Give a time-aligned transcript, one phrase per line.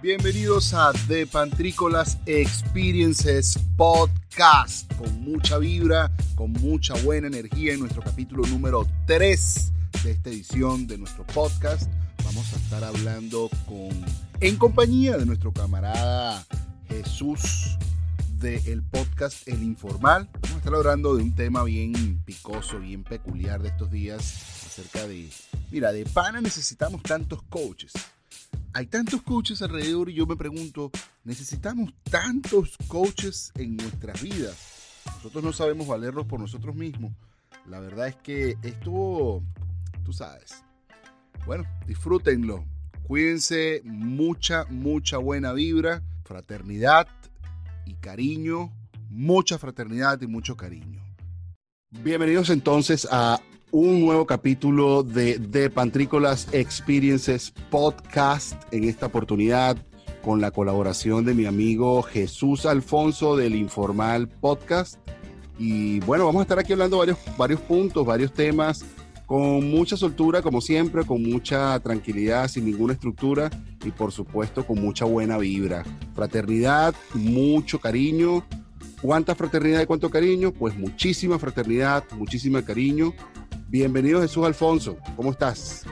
[0.00, 8.02] Bienvenidos a The Pantrícolas Experiences Podcast, con mucha vibra, con mucha buena energía en nuestro
[8.02, 9.72] capítulo número 3
[10.04, 11.90] de esta edición de nuestro podcast.
[12.24, 13.90] Vamos a estar hablando con,
[14.38, 16.46] en compañía de nuestro camarada
[16.86, 17.76] Jesús
[18.38, 20.28] del podcast El Informal.
[20.32, 25.08] Vamos a estar hablando de un tema bien picoso, bien peculiar de estos días, acerca
[25.08, 25.28] de,
[25.72, 27.94] mira, de pana necesitamos tantos coaches
[28.72, 30.90] hay tantos coaches alrededor y yo me pregunto,
[31.24, 35.02] ¿necesitamos tantos coaches en nuestras vidas?
[35.16, 37.12] Nosotros no sabemos valerlos por nosotros mismos.
[37.66, 39.42] La verdad es que esto,
[40.04, 40.62] tú sabes.
[41.46, 42.64] Bueno, disfrútenlo.
[43.02, 47.08] Cuídense, mucha, mucha buena vibra, fraternidad
[47.86, 48.72] y cariño.
[49.10, 51.02] Mucha fraternidad y mucho cariño.
[51.90, 53.40] Bienvenidos entonces a
[53.70, 58.54] un nuevo capítulo de The Pantrícolas Experiences Podcast.
[58.72, 59.76] En esta oportunidad,
[60.22, 64.96] con la colaboración de mi amigo Jesús Alfonso del Informal Podcast.
[65.58, 68.84] Y bueno, vamos a estar aquí hablando varios, varios puntos, varios temas,
[69.26, 73.50] con mucha soltura, como siempre, con mucha tranquilidad, sin ninguna estructura
[73.84, 75.84] y por supuesto con mucha buena vibra.
[76.14, 78.44] Fraternidad, mucho cariño.
[79.02, 80.52] ¿Cuánta fraternidad y cuánto cariño?
[80.52, 83.14] Pues muchísima fraternidad, muchísimo cariño
[83.70, 85.84] Bienvenido Jesús Alfonso, ¿cómo estás?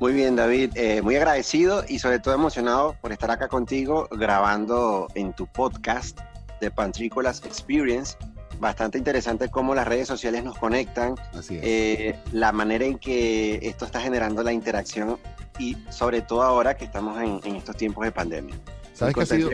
[0.00, 5.08] Muy bien, David, eh, muy agradecido y sobre todo emocionado por estar acá contigo grabando
[5.14, 6.18] en tu podcast
[6.62, 8.16] de Pantrícolas Experience.
[8.58, 11.60] Bastante interesante cómo las redes sociales nos conectan, Así es.
[11.62, 15.18] Eh, la manera en que esto está generando la interacción
[15.58, 18.54] y sobre todo ahora que estamos en, estos tiempos de pandemia.
[18.94, 19.50] ¿Sabes qué ha sido?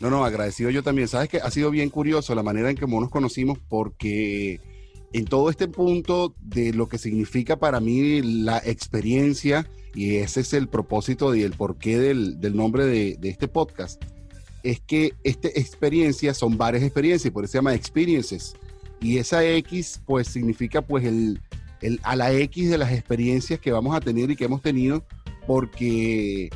[0.00, 1.08] No, no, agradecido yo también.
[1.08, 4.60] Sabes que ha sido bien curioso la manera en que nos conocimos porque
[5.12, 10.52] en todo este punto de lo que significa para mí la experiencia, y ese es
[10.52, 14.02] el propósito y el porqué del, nombre de, este podcast,
[14.62, 18.54] es que esta experiencia son varias experiencias, por eso se llama experiences.
[19.00, 21.40] Y esa X, pues significa pues el,
[22.02, 25.04] a la X de las experiencias que vamos a tener y que hemos tenido,
[25.46, 26.50] porque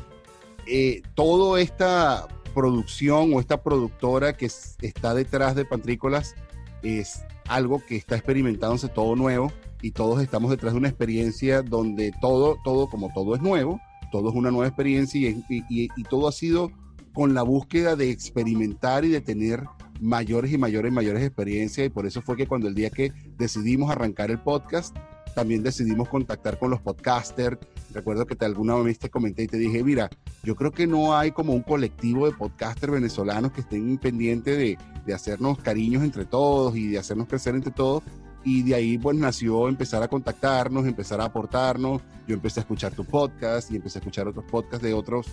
[0.67, 6.35] eh, toda esta producción o esta productora que está detrás de Pantrícolas
[6.83, 7.23] es
[7.55, 9.53] algo que está experimentándose todo nuevo
[9.83, 13.81] y todos estamos detrás de una experiencia donde todo, todo, como todo es nuevo,
[14.11, 16.71] todo es una nueva experiencia y, y, todo ha sido
[17.13, 19.65] con la búsqueda de experimentar y de tener
[20.01, 21.87] mayores y mayores y mayores experiencias.
[21.87, 24.97] Y por eso fue que cuando el día que decidimos arrancar el podcast,
[25.35, 27.59] también decidimos contactar con los podcasters.
[27.93, 30.11] Recuerdo que te alguna vez te comenté y te dije, mira,
[30.43, 34.79] yo creo que no hay como un colectivo de podcasters venezolanos que estén pendientes de,
[35.05, 38.03] de hacernos cariños entre todos y de hacernos crecer entre todos.
[38.45, 42.03] Y de ahí pues nació empezar a contactarnos, empezar a aportarnos.
[42.27, 45.27] Yo empecé a escuchar tu podcast y empecé a escuchar otros podcasts de otros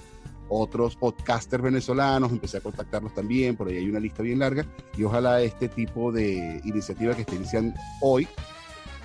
[0.50, 4.66] otros podcasters venezolanos, empecé a contactarlos también, por ahí hay una lista bien larga,
[4.98, 8.28] y ojalá este tipo de iniciativas que se inician hoy,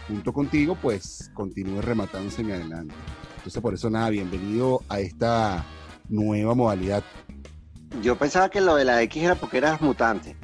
[0.09, 2.95] junto contigo, pues continúe rematándose en adelante.
[3.37, 5.65] Entonces, por eso nada, bienvenido a esta
[6.09, 7.03] nueva modalidad.
[8.03, 10.37] Yo pensaba que lo de la X era porque eras mutante,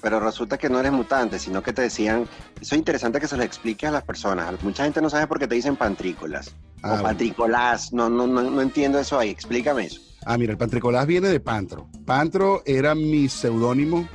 [0.00, 2.28] pero resulta que no eres mutante, sino que te decían,
[2.60, 4.62] eso es interesante que se lo explique a las personas.
[4.62, 8.42] Mucha gente no sabe por qué te dicen pantrícolas o ah, pantrícolas, no, no, no,
[8.42, 10.00] no entiendo eso ahí, explícame eso.
[10.24, 11.88] Ah, mira, el pantrícolas viene de Pantro.
[12.04, 14.08] Pantro era mi seudónimo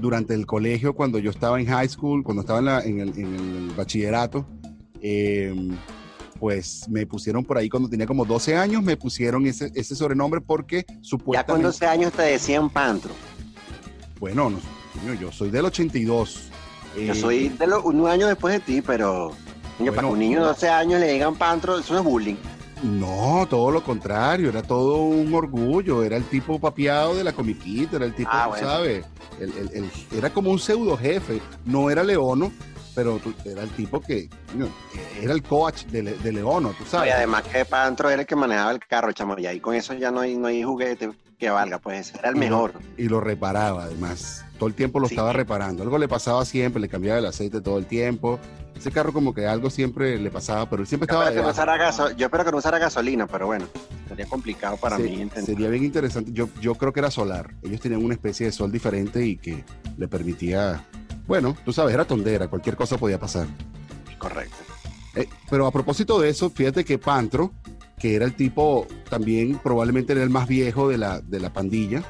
[0.00, 4.46] durante el colegio, cuando yo estaba en high school, cuando estaba en, el, bachillerato,
[5.00, 5.76] em,
[6.38, 10.40] pues me pusieron por ahí cuando tenía como 12 años, me pusieron ese, ese sobrenombre
[10.40, 11.52] porque supuestamente...
[11.52, 13.12] Ya con 12 años te decían Pantro.
[14.18, 14.50] Bueno,
[15.20, 16.50] yo soy del 82.
[17.06, 19.32] Yo soy eh, de los, un año después de ti, pero
[19.78, 22.36] para que un niño de 12 años le digan Pantro, eso no es bullying.
[22.82, 27.96] No, todo lo contrario, era todo un orgullo, era el tipo papiado de la comiquita,
[27.96, 29.04] era el tipo, ah, ¿sabes?
[30.12, 32.52] era como un pseudo jefe, no era Leono,
[32.94, 34.28] pero era el tipo que
[35.20, 37.08] era el coach de, Leono, tú sabes.
[37.08, 39.94] Y además que Pantro era el que manejaba el carro, chamo, y ahí con eso
[39.94, 42.72] ya no hay, no hay juguete que valga, pues era el mejor.
[42.96, 46.88] y lo reparaba además, todo el tiempo lo estaba reparando, algo le pasaba siempre, le
[46.88, 48.38] cambiaba el aceite todo el tiempo,
[48.80, 51.30] ese carro como que algo siempre le pasaba, pero él siempre estaba...
[51.30, 53.66] yo espero que no usara gasolina, pero bueno,
[54.08, 55.44] sería complicado para mí entender.
[55.44, 56.32] Sería bien interesante.
[56.32, 57.54] Yo, yo creo que era solar.
[57.62, 59.64] Ellos tenían una especie de sol diferente y que
[59.98, 60.84] le permitía...
[61.26, 63.46] Bueno, tú sabes, era tondera, cualquier cosa podía pasar.
[64.18, 64.56] Correcto.
[65.14, 67.52] Eh, pero a propósito de eso, fíjate que Pantro,
[67.98, 72.02] que era el tipo, también probablemente era el más viejo de la, de la pandilla,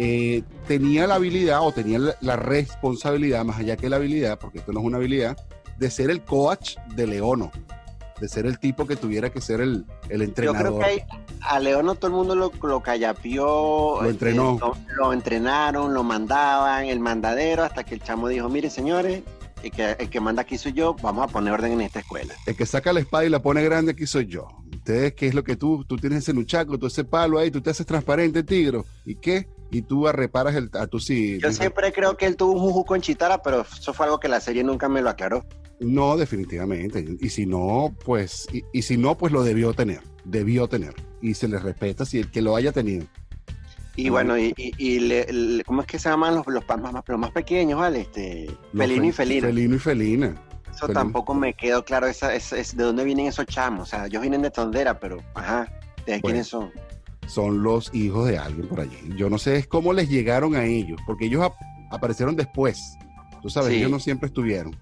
[0.00, 4.72] eh, tenía la habilidad o tenía la, responsabilidad, más allá que la habilidad, porque esto
[4.72, 5.36] no es una habilidad,
[5.78, 7.50] de ser el coach de Leono,
[8.20, 10.72] de ser el tipo que tuviera que ser el, el entrenador.
[10.72, 11.06] Yo creo que
[11.40, 14.02] a León no todo el mundo lo, lo callapió.
[14.02, 14.56] Lo entrenó.
[14.56, 19.22] eh, Lo, lo entrenaron, lo mandaban, el mandadero, hasta que el chamo dijo, mire señores,
[19.62, 22.34] el que, el que manda aquí soy yo, vamos a poner orden en esta escuela.
[22.46, 24.48] El que saca la espada y la pone grande aquí soy yo.
[24.72, 25.84] Ustedes, ¿qué es lo que tú?
[25.84, 28.84] Tú tienes ese luchaco, tú ese palo ahí, tú te haces transparente, tigro.
[29.04, 29.48] ¿Y qué?
[29.70, 31.38] Y tú reparas el, a tu sí.
[31.42, 34.28] Yo siempre creo que él tuvo un juju con Chitara, pero eso fue algo que
[34.28, 35.44] la serie nunca me lo aclaró.
[35.80, 37.04] No, definitivamente.
[37.20, 40.00] Y si no, pues, y, y si no, pues lo debió tener.
[40.24, 40.94] Debió tener.
[41.22, 43.06] Y se le respeta si el que lo haya tenido.
[43.96, 46.92] Y bueno, y, y- y le- le- ¿cómo es que se llaman los, los, más,
[47.06, 48.02] los más pequeños, vale?
[48.02, 49.46] Este, Los Felino y fe- Felina.
[49.48, 50.26] Felino y felina.
[50.70, 51.00] Eso Felino.
[51.00, 53.82] tampoco me quedó claro esa, esa- es de dónde vienen esos chamos.
[53.82, 55.64] O sea, ellos vienen de Tondera, pero, ajá,
[56.06, 56.22] ¿de Bueno.
[56.22, 56.70] quiénes son?
[57.26, 58.96] Son los hijos de alguien por allí.
[59.16, 61.56] Yo no sé es cómo les llegaron a ellos, porque ellos ap-
[61.90, 62.96] aparecieron después.
[63.42, 63.76] Tú sabes, Sí.
[63.78, 64.76] ellos no siempre estuvieron.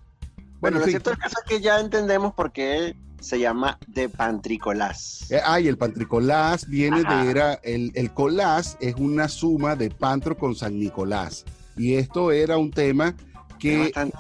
[0.61, 0.93] Bueno, en lo fin.
[0.93, 5.31] cierto del caso es que ya entendemos por qué se llama de Pantricolás.
[5.31, 7.25] Eh, ah, y el pantricolás viene Ajá.
[7.25, 11.45] de era, el, el colás es una suma de pantro con San Nicolás.
[11.77, 14.17] Y esto era un tema Es que, bastante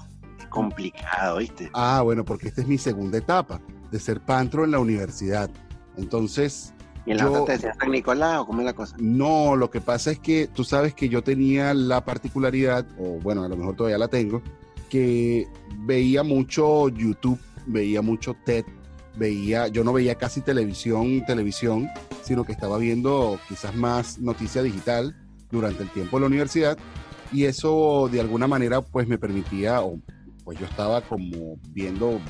[0.50, 1.70] complicado, ¿viste?
[1.74, 3.60] ah, bueno, porque esta es mi segunda etapa
[3.90, 5.50] de ser pantro en la universidad.
[5.96, 6.72] Entonces,
[7.04, 8.96] ¿Y en la yo- otra te decía San Nicolás o cómo es la cosa?
[8.98, 13.44] no, lo que pasa es que tú sabes que yo tenía la particularidad, o bueno,
[13.44, 14.42] a lo mejor todavía la tengo,
[14.88, 15.46] que
[15.80, 18.64] veía mucho YouTube, veía mucho TED,
[19.16, 21.88] veía, yo no veía casi televisión, televisión,
[22.22, 25.16] sino que estaba viendo quizás más noticia digital
[25.50, 26.78] durante el tiempo de la universidad.
[27.32, 29.98] Y eso de alguna manera pues me permitía, o
[30.44, 32.20] pues yo estaba como viendo,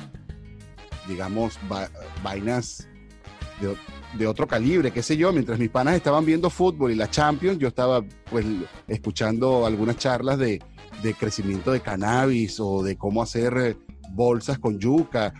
[1.07, 1.89] digamos, va-
[2.23, 2.87] vainas
[3.61, 3.75] de,
[4.17, 7.59] de otro calibre, qué sé yo, mientras mis panas estaban viendo fútbol y la Champions,
[7.59, 8.45] yo estaba pues
[8.87, 10.61] escuchando algunas charlas de,
[11.01, 13.77] de crecimiento de cannabis o de cómo hacer eh,
[14.11, 15.33] bolsas con yuca,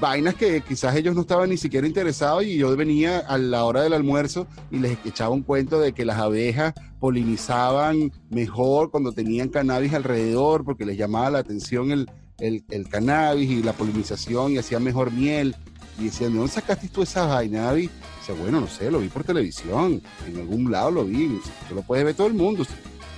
[0.00, 3.82] vainas que quizás ellos no estaban ni siquiera interesados y yo venía a la hora
[3.82, 9.48] del almuerzo y les echaba un cuento de que las abejas polinizaban mejor cuando tenían
[9.48, 12.08] cannabis alrededor porque les llamaba la atención el,
[12.38, 15.54] el, cannabis y la polinización y hacían mejor miel.
[15.98, 17.72] Y decían, ¿de dónde sacaste tú esa vaina?
[17.72, 17.92] Dice,
[18.40, 21.38] bueno, no sé, lo vi por televisión, en algún lado lo vi,
[21.72, 22.64] lo puede ver todo el mundo.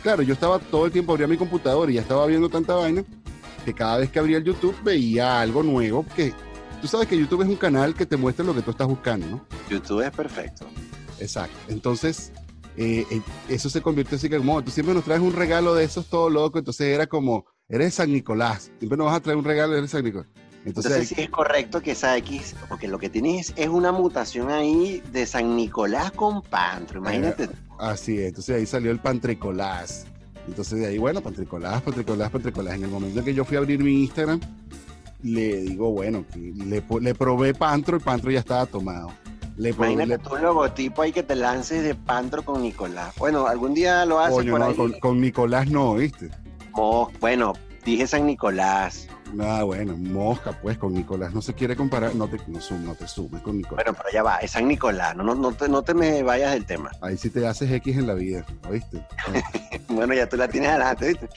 [0.06, 3.02] Claro, yo estaba todo el tiempo, abría mi computador y ya estaba viendo tanta vaina
[3.64, 6.32] que cada vez que abría el YouTube veía algo nuevo, que
[6.80, 9.26] tú sabes que YouTube es un canal que te muestra lo que tú estás buscando,
[9.26, 9.44] ¿no?
[9.68, 10.64] YouTube es perfecto.
[11.18, 11.56] Exacto.
[11.66, 12.30] Entonces,
[12.76, 15.82] eh, eh, eso se convirtió así que como, tú siempre nos traes un regalo de
[15.82, 19.44] esos todo loco, entonces era como, eres San Nicolás, siempre nos vas a traer un
[19.44, 20.28] regalo, eres San Nicolás.
[20.64, 24.52] Entonces, Entonces sí es correcto que esa X, porque lo que tienes es una mutación
[24.52, 27.48] ahí de San Nicolás con Pantro, imagínate.
[27.78, 30.06] Así es, entonces ahí salió el pantricolás.
[30.48, 32.74] Entonces de ahí, bueno, pantricolás, pantricolás, pantricolás.
[32.76, 34.40] En el momento en que yo fui a abrir mi Instagram,
[35.22, 39.10] le digo, bueno, que le, probé Pantro y Pantro ya estaba tomado.
[39.56, 43.14] Le Imagínate le- tú un logotipo ahí que te lances de Pantro con Nicolás.
[43.18, 44.74] Bueno, algún día lo haces coño, por no, ahí.
[44.74, 46.30] con, con Nicolás no, ¿viste?
[46.74, 49.08] Mo- bueno, dije San Nicolás.
[49.32, 53.08] Nada, bueno, mosca, pues con Nicolás no se quiere comparar, no te, no, no te
[53.08, 53.84] sumes con Nicolás.
[53.84, 56.52] Bueno, pero ya va, es San Nicolás, no, no, no, te, no te me vayas
[56.52, 56.90] del tema.
[57.00, 59.04] Ahí sí te haces X en la vida, ¿oíste?
[59.88, 61.28] Bueno, ya tú la tienes adelante, ¿viste?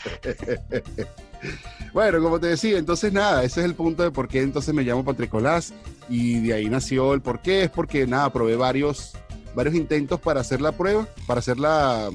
[1.93, 4.83] Bueno, como te decía, entonces nada, ese es el punto de por qué entonces me
[4.83, 5.73] llamo Patricolás
[6.07, 9.13] y de ahí nació el por qué, es porque nada, probé varios,
[9.55, 12.09] varios intentos para hacer la prueba, para hacer la,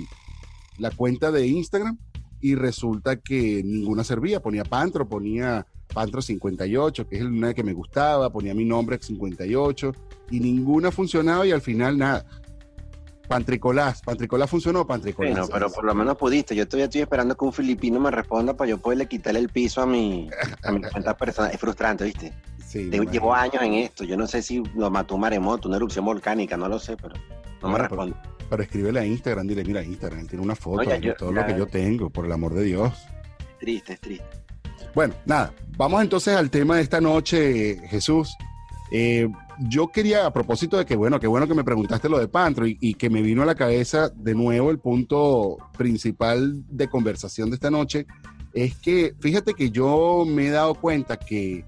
[0.79, 1.99] la cuenta de Instagram
[2.41, 7.73] y resulta que ninguna servía, ponía Pantro, ponía Pantro 58, que es una que me
[7.73, 9.93] gustaba, ponía mi nombre 58
[10.31, 12.27] y ninguna funcionaba y al final nada.
[13.29, 15.33] Pantricolás, Pantricolás funcionó, Pantricolás.
[15.33, 16.55] Bueno, pero por lo menos pudiste.
[16.55, 19.81] Yo todavía estoy esperando que un filipino me responda para yo poderle quitarle el piso
[19.81, 20.29] a mi,
[20.63, 21.51] a mi cuenta personal.
[21.51, 22.35] Es frustrante, ¿viste?
[22.67, 24.05] Sí, me Llevo- años en esto.
[24.05, 27.15] Yo no sé si lo mató un maremoto, una erupción volcánica, no lo sé, pero
[27.63, 28.15] no me responde.
[28.51, 31.47] Pero escríbele a Instagram, dile, mira, Instagram, tiene una foto de yo- todo ya- lo
[31.47, 32.93] que yo tengo, por el amor de Dios.
[33.53, 34.27] Es triste, es triste.
[34.95, 38.37] Bueno, nada, vamos entonces al tema de esta noche, Jesús.
[38.91, 39.29] Eh,
[39.59, 42.67] yo quería, a propósito de que, bueno, qué bueno que me preguntaste lo de Pantro
[42.67, 47.51] y, y que me vino a la cabeza de nuevo el punto principal de conversación
[47.51, 48.07] de esta noche,
[48.53, 51.65] es que fíjate que yo me he dado cuenta que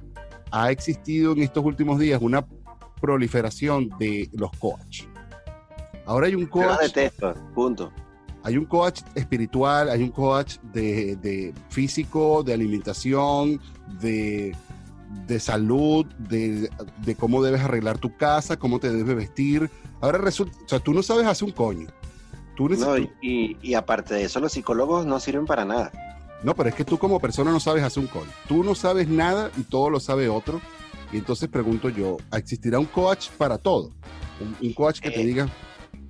[0.50, 2.46] ha existido en estos últimos días una
[3.00, 5.02] proliferación de los coach.
[6.06, 7.92] Ahora hay un Yo los coach detesto, punto.
[8.46, 13.60] Hay un coach espiritual, hay un coach de, de físico, de alimentación,
[14.00, 14.54] de,
[15.26, 16.70] de salud, de,
[17.04, 19.68] de cómo debes arreglar tu casa, cómo te debes vestir.
[20.00, 21.88] Ahora resulta, o sea, tú no sabes hacer un coño.
[22.54, 25.90] Tú No, y, y- y aparte de eso, los psicólogos no sirven para nada.
[26.44, 28.30] no, pero es que tú como persona no sabes hacer un coño.
[28.46, 30.60] Tú no sabes nada y todo lo sabe otro.
[31.12, 33.90] Y entonces pregunto yo, ¿existirá un coach para todo?
[34.60, 35.48] Un, coach que te eh, diga...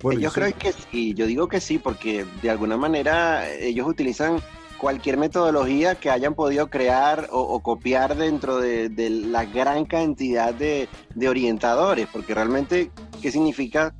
[0.01, 4.39] Bueno, yo, creo que sí, yo digo que sí, porque de alguna manera ellos utilizan
[4.77, 10.87] cualquier metodología que hayan podido crear o, copiar dentro de, la gran cantidad de,
[11.27, 13.93] orientadores, porque realmente, ¿qué significa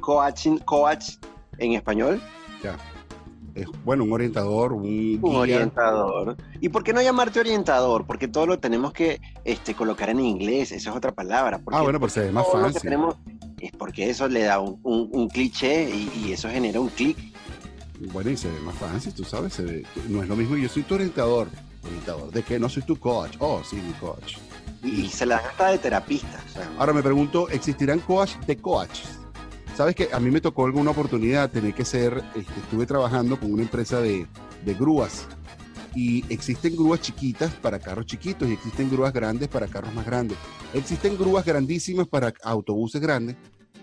[0.00, 1.16] coaching, coach
[1.58, 2.20] en español?
[2.62, 2.76] Ya.
[3.54, 6.36] Es, bueno, un orientador, un, un orientador.
[6.60, 8.06] ¿Y por qué no llamarte orientador?
[8.06, 11.58] Porque todo lo tenemos que este, colocar en inglés, esa es otra palabra.
[11.72, 12.90] ah, bueno, pues es más fácil.
[13.60, 17.16] Es porque eso le da un, cliché y, eso genera un clic
[18.12, 19.58] bueno, y se ve más fácil, tú sabes,
[20.08, 20.56] no es lo mismo.
[20.56, 21.48] Yo soy tu orientador.
[21.82, 22.30] ¿Orientador?
[22.30, 22.58] ¿De qué?
[22.58, 23.36] No soy tu coach.
[23.38, 24.36] Oh, sí, mi coach.
[24.82, 26.42] Y, se la dan hasta de terapista.
[26.78, 29.18] Ahora me pregunto, ¿existirán coach de coaches?
[29.76, 33.52] Sabes que a mí me tocó alguna oportunidad tener que ser, este, estuve trabajando con
[33.52, 34.26] una empresa de,
[34.64, 35.26] de grúas
[35.96, 40.36] y existen grúas chiquitas para carros chiquitos y existen grúas grandes para carros más grandes.
[40.74, 43.34] Existen grúas grandísimas para autobuses grandes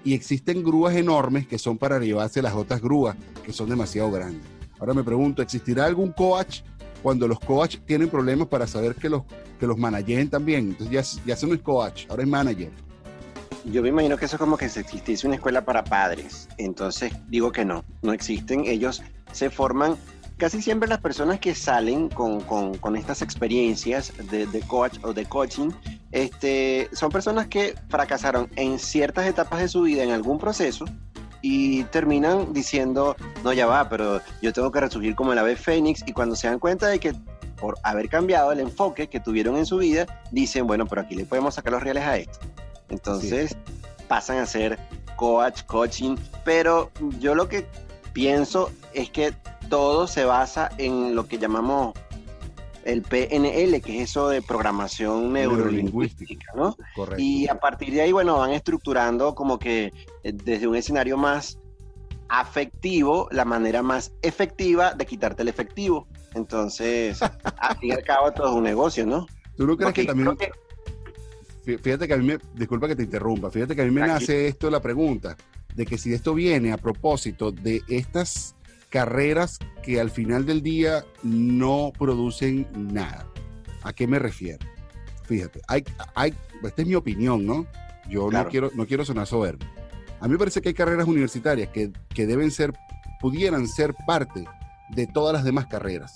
[0.05, 4.46] y existen grúas enormes que son para llevarse las otras grúas que son demasiado grandes.
[4.79, 6.62] Ahora me pregunto, ¿existirá algún coach
[7.01, 9.24] cuando los coach tienen problemas para saber que los,
[9.60, 10.70] que los manageren también?
[10.70, 12.72] Entonces ya, ya no es coach, ahora es manager.
[13.65, 16.48] Yo me imagino que eso es como que si existiese una escuela para padres.
[16.58, 18.65] Entonces digo que no, no existen.
[18.65, 19.01] Ellos
[19.32, 19.96] se forman
[20.38, 25.13] casi siempre las personas que salen con, con, con estas experiencias de, de, coach o
[25.13, 25.70] de coaching
[26.12, 30.86] este, son personas que fracasaron en ciertas etapas de su vida en algún proceso
[31.42, 36.04] y terminan diciendo, no, ya va, pero yo tengo que resurgir como el ave fénix
[36.08, 37.13] y cuando se dan cuenta de que
[37.58, 41.25] por haber cambiado el enfoque que tuvieron en su vida, dicen, bueno, pero aquí le
[41.25, 42.40] podemos sacar los reales a esto.
[42.90, 43.58] Entonces
[44.08, 44.80] pasan a ser
[45.16, 47.66] coach, coaching, pero yo lo que
[48.13, 49.34] pienso es que
[49.74, 51.94] todo se basa en lo que llamamos
[52.84, 56.77] el PNL, que es eso de programación neurolingüística, ¿no?
[56.96, 57.20] Correcto.
[57.20, 59.92] Y a partir de ahí, bueno, van estructurando como que
[60.24, 61.58] eh, desde un escenario más
[62.30, 66.08] afectivo, la manera más efectiva de quitarte el efectivo.
[66.36, 67.20] Entonces,
[67.58, 69.25] al fin y al cabo, todo es un negocio, ¿no?
[69.58, 70.38] ¿Tú no crees que también...
[71.63, 72.38] Fíjate que a mí me...
[72.53, 73.50] Disculpa que te interrumpa.
[73.50, 75.36] Fíjate que a mí me nace esto la pregunta
[75.74, 78.56] de que si esto viene a propósito de estas
[78.93, 83.27] carreras que al final del día no producen nada.
[83.81, 84.63] ¿A qué me refiero?
[85.23, 85.83] Fíjate, hay,
[86.13, 87.65] hay, esta es mi opinión, ¿no?
[88.07, 89.67] Yo no, quiero, no quiero sonar soberbio.
[90.19, 92.71] A mí me parece que hay carreras universitarias que, que deben ser,
[93.19, 94.45] pudieran ser parte
[94.89, 96.13] de todas las demás carreras.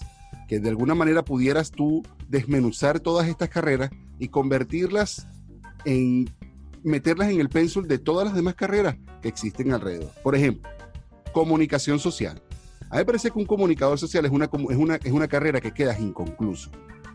[0.48, 5.28] Que de alguna manera pudieras tú desmenuzar todas estas carreras y convertirlas
[5.84, 6.30] en,
[6.84, 10.12] meterlas en el pénsul de todas las demás carreras que existen alrededor.
[10.22, 10.70] Por ejemplo,
[11.34, 12.44] comunicación social.
[12.90, 15.60] A mí me parece que un comunicador social es una, es una, es una carrera
[15.60, 16.72] que quedas inconcluso.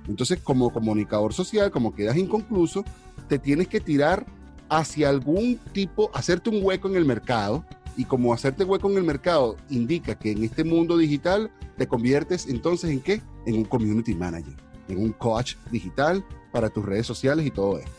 [0.06, 2.84] Entonces, como comunicador social, como quedas inconcluso,
[3.28, 4.26] te tienes que tirar
[4.68, 7.64] hacia algún tipo, hacerte un hueco en el mercado.
[7.96, 12.46] Y como hacerte hueco en el mercado indica que en este mundo digital te conviertes
[12.46, 13.20] entonces en qué?
[13.46, 14.56] En un community manager,
[14.88, 17.90] en un coach digital para tus redes sociales y todo esto.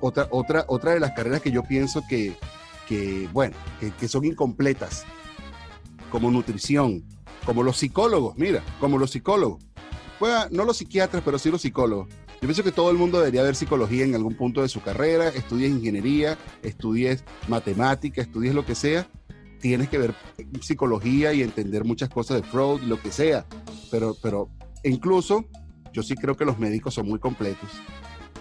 [0.00, 2.34] Otra, otra, otra de las carreras que yo pienso que,
[2.88, 5.04] que bueno, que, que son incompletas
[6.14, 7.02] como nutrición,
[7.44, 9.64] como los psicólogos, mira, como los psicólogos.
[10.52, 12.08] no los psiquiatras, pero sí los psicólogos.
[12.34, 15.26] Yo pienso que todo el mundo debería ver psicología en algún punto de su carrera,
[15.30, 19.08] estudies ingeniería, estudies matemática, estudies lo que sea,
[19.60, 20.14] tienes que ver
[20.60, 23.44] psicología y entender muchas cosas de Freud, lo que sea.
[23.90, 24.48] Pero, pero
[24.84, 25.46] incluso
[25.92, 27.70] yo sí creo que los médicos son muy completos.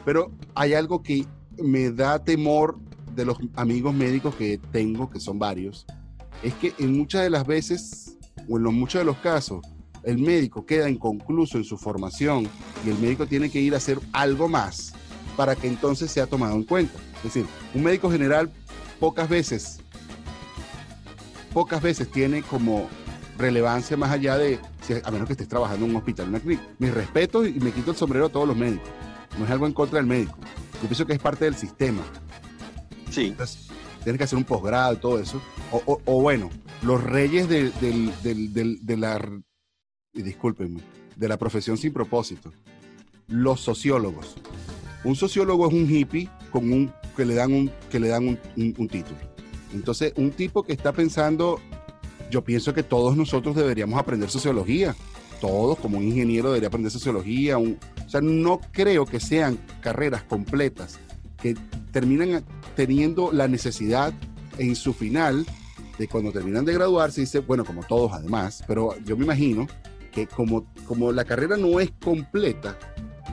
[0.06, 1.26] Pero hay algo que
[1.58, 2.78] me da temor
[3.16, 5.88] de los amigos médicos que tengo, que son varios,
[6.44, 8.18] es que en muchas de las veces,
[8.50, 9.66] o en los, muchos de los casos,
[10.04, 12.48] el médico queda inconcluso en su formación
[12.86, 14.94] y el médico tiene que ir a hacer algo más
[15.38, 17.00] para que entonces sea tomado en cuenta.
[17.18, 18.52] Es decir, un médico general
[19.00, 19.80] pocas veces,
[21.54, 22.90] pocas veces tiene como
[23.38, 24.60] relevancia más allá de,
[25.04, 26.68] a menos que estés trabajando en un hospital, en una clínica.
[26.78, 28.90] Mis respetos y me quito el sombrero a todos los médicos.
[29.40, 30.38] No es algo en contra del médico.
[30.82, 32.02] Yo pienso que es parte del sistema.
[33.10, 33.34] Sí
[34.04, 35.42] tienes que hacer un posgrado y todo eso.
[35.72, 36.50] O, bueno,
[36.82, 39.20] los reyes de, de la,
[40.14, 40.82] discúlpenme,
[41.16, 42.52] de la profesión sin propósito,
[43.28, 44.36] los sociólogos.
[45.04, 48.88] Un sociólogo es un hippie con un, que le dan, un, que le dan un,
[48.88, 49.18] título.
[49.74, 51.60] Entonces, un tipo que está pensando,
[52.30, 54.96] yo pienso que todos nosotros deberíamos aprender sociología.
[55.42, 57.58] Todos, como un ingeniero, debería aprender sociología.
[57.58, 57.76] o
[58.08, 61.00] sea, no creo que sean carreras completas
[61.42, 61.56] que
[61.94, 62.44] terminan
[62.76, 64.12] teniendo la necesidad
[64.58, 65.46] en su final
[65.98, 69.68] de cuando terminan de graduarse, dice, bueno, como todos además, pero yo me imagino
[70.12, 72.78] que como, como la carrera no es completa,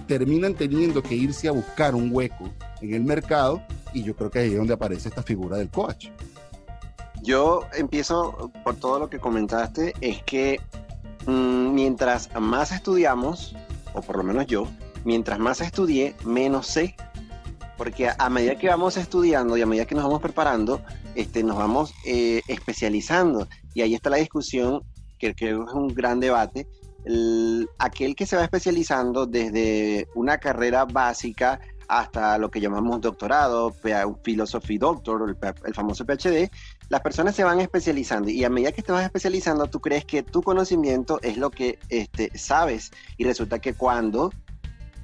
[0.07, 2.51] terminan teniendo que irse a buscar un hueco
[2.83, 3.63] en el mercado
[3.95, 6.09] y yo creo que ahí es donde aparece esta figura del coach.
[7.23, 10.61] Yo empiezo por todo lo que comentaste, es que
[11.27, 13.57] mmm, mientras más estudiamos,
[13.95, 14.67] o por lo menos yo,
[15.05, 16.95] mientras más estudié, menos sé.
[17.81, 20.83] Porque a, medida que vamos estudiando y a medida que nos vamos preparando,
[21.15, 23.49] este, nos vamos eh, especializando.
[23.73, 24.83] Y ahí está la discusión,
[25.19, 26.67] que creo que es un gran debate.
[27.07, 31.59] El, aquel que se va especializando desde una carrera básica
[31.89, 33.75] hasta lo que llamamos doctorado,
[34.23, 36.51] philosophy doctor, el, el, famoso PhD,
[36.91, 40.23] las personas se van especializando y a medida que te vas especializando, tú crees que
[40.23, 44.31] tu conocimiento es lo que este, sabes y resulta que cuando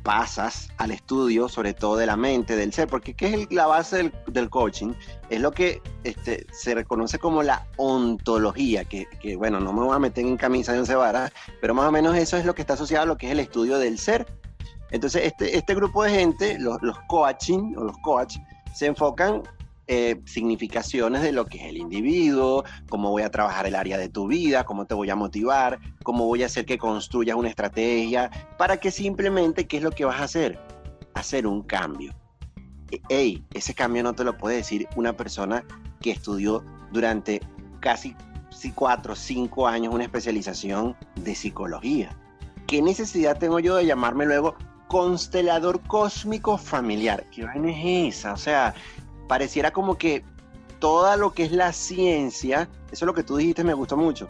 [0.07, 4.13] pasas al estudio, sobre todo de la mente, del ser, porque ¿qué es la base
[4.29, 4.93] del, coaching?
[5.31, 9.97] Es lo que este, se reconoce como la ontología, que, que, bueno, no me voy
[9.97, 12.63] a meter en camisa de once varas, pero más o menos eso es lo que
[12.63, 14.29] está asociado a lo que es el estudio del ser.
[14.93, 18.37] Entonces, este, este grupo de gente, los, los coaching o los coach,
[18.77, 19.43] se enfocan
[19.89, 24.09] eh, significaciones de lo que es el individuo, cómo voy a trabajar el área de
[24.09, 28.31] tu vida, cómo te voy a motivar, cómo voy a hacer que construyas una estrategia,
[28.59, 30.59] para que simplemente, ¿qué es lo que vas a hacer?
[31.15, 32.15] Hacer un cambio.
[33.09, 35.65] Hey, ese cambio no te lo puede decir una persona
[36.01, 37.41] que estudió durante
[37.81, 38.15] casi
[38.75, 42.17] cuatro o cinco años una especialización de psicología.
[42.67, 44.57] ¿Qué necesidad tengo yo de llamarme luego
[44.89, 47.29] constelador cósmico familiar?
[47.31, 48.33] ¿Qué vaina es esa?
[48.33, 48.75] O sea,
[49.27, 50.25] pareciera como que
[50.79, 54.29] toda lo que es la ciencia, eso es lo que tú dijiste, me gustó mucho.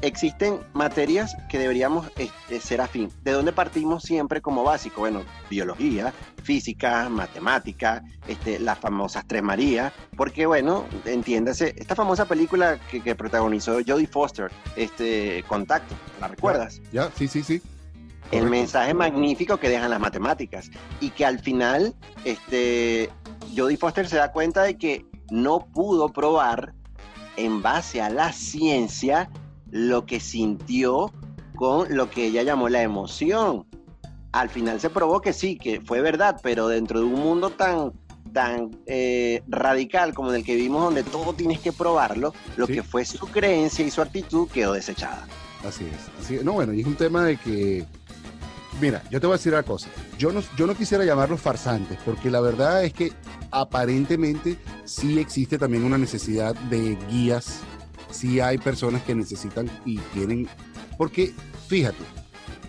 [0.00, 3.08] Existen materias que deberíamos este, ser afín.
[3.22, 5.02] ¿De dónde partimos siempre como básico?
[5.02, 6.12] Bueno, biología,
[6.42, 13.78] física, matemática, este, las famosas Tres Marías, porque bueno, entiéndase, esta famosa película que, protagonizó
[13.86, 16.80] Jodie Foster, este, Contacto, ¿la recuerdas?
[16.92, 17.62] Ya sí, sí, sí.
[18.32, 20.70] El mensaje magnífico que dejan las matemáticas
[21.00, 23.10] y que al final, este,
[23.54, 26.74] Jodie Foster se da cuenta de que no pudo probar
[27.36, 29.30] en base a la ciencia
[29.70, 31.12] lo que sintió
[31.56, 33.66] con lo que ella llamó la emoción.
[34.32, 37.92] Al final se probó que sí, que fue verdad, pero dentro de un mundo tan,
[38.32, 42.74] tan eh, radical como en el que vivimos, donde todo tienes que probarlo, lo ¿Sí?
[42.74, 45.26] que fue su creencia y su actitud quedó desechada.
[45.66, 46.24] Así es.
[46.24, 47.86] Así, no, bueno, y es un tema de que
[48.80, 49.88] Mira, yo te voy a decir una cosa.
[50.18, 53.12] Yo no, yo no quisiera llamarlos farsantes, porque la verdad es que
[53.50, 57.60] aparentemente sí existe también una necesidad de guías.
[58.10, 60.48] Sí hay personas que necesitan y quieren.
[60.96, 61.32] Porque,
[61.68, 62.02] fíjate,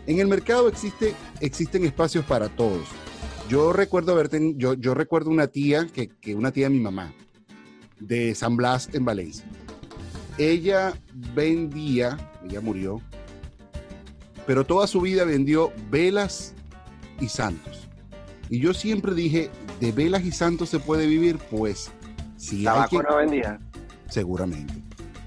[0.05, 2.87] en el mercado existe, existen espacios para todos.
[3.49, 7.13] Yo recuerdo verte, yo, yo recuerdo una tía, que, que una tía de mi mamá,
[7.99, 9.45] de San Blas en Valencia.
[10.37, 10.93] Ella
[11.35, 13.01] vendía, ella murió,
[14.45, 16.53] pero toda su vida vendió velas
[17.19, 17.87] y santos.
[18.49, 21.37] Y yo siempre dije, ¿de velas y santos se puede vivir?
[21.49, 21.91] Pues
[22.37, 22.97] si hay que...
[22.97, 23.59] no vendía?
[24.09, 24.73] Seguramente.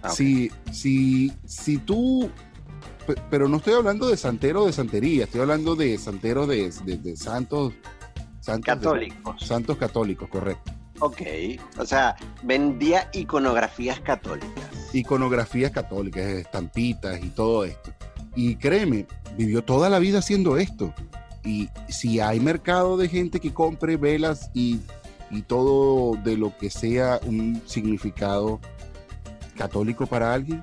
[0.02, 0.50] Ah, okay.
[0.70, 2.30] si, si, si tú...
[3.30, 7.16] Pero no estoy hablando de santero de santería, estoy hablando de santeros de, de, de
[7.16, 7.72] santos,
[8.40, 8.66] santos...
[8.66, 9.40] Católicos.
[9.40, 10.72] De, santos católicos, correcto.
[10.98, 11.20] Ok,
[11.78, 14.64] o sea, vendía iconografías católicas.
[14.92, 17.92] Iconografías católicas, estampitas y todo esto.
[18.36, 20.94] Y créeme, vivió toda la vida haciendo esto.
[21.44, 24.80] Y si hay mercado de gente que compre velas y,
[25.30, 28.60] y todo de lo que sea un significado
[29.56, 30.62] católico para alguien,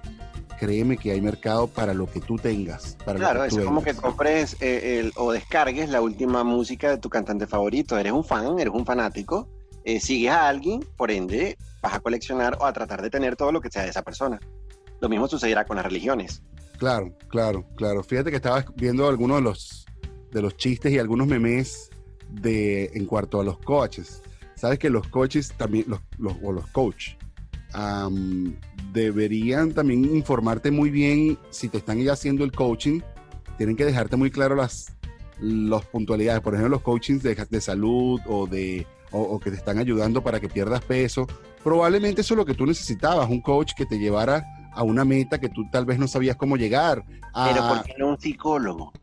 [0.59, 2.95] créeme que hay mercado para lo que tú tengas.
[3.03, 6.43] Para claro, lo que tú es como que compres eh, el, o descargues la última
[6.43, 7.97] música de tu cantante favorito.
[7.97, 9.49] Eres un fan, eres un fanático,
[9.83, 13.51] eh, sigues a alguien, por ende vas a coleccionar o a tratar de tener todo
[13.51, 14.39] lo que sea de esa persona.
[15.01, 16.41] Lo mismo sucederá con las religiones.
[16.77, 18.03] Claro, claro, claro.
[18.03, 19.85] Fíjate que estaba viendo algunos de los,
[20.31, 21.89] de los chistes y algunos memes
[22.29, 24.21] de, en cuanto a los coaches.
[24.55, 26.01] Sabes que los coaches también, los,
[26.41, 27.15] o los coach,
[27.75, 28.53] um,
[28.91, 33.01] deberían también informarte muy bien si te están ya haciendo el coaching.
[33.57, 34.93] Tienen que dejarte muy claro las,
[35.39, 36.41] las puntualidades.
[36.41, 40.39] Por ejemplo, los coachings de, de salud o, de, o que te están ayudando para
[40.39, 41.27] que pierdas peso.
[41.63, 45.39] Probablemente eso es lo que tú necesitabas, un coach que te llevara a una meta
[45.39, 47.03] que tú tal vez no sabías cómo llegar.
[47.33, 47.49] A...
[47.49, 48.93] Pero ¿por qué no un psicólogo?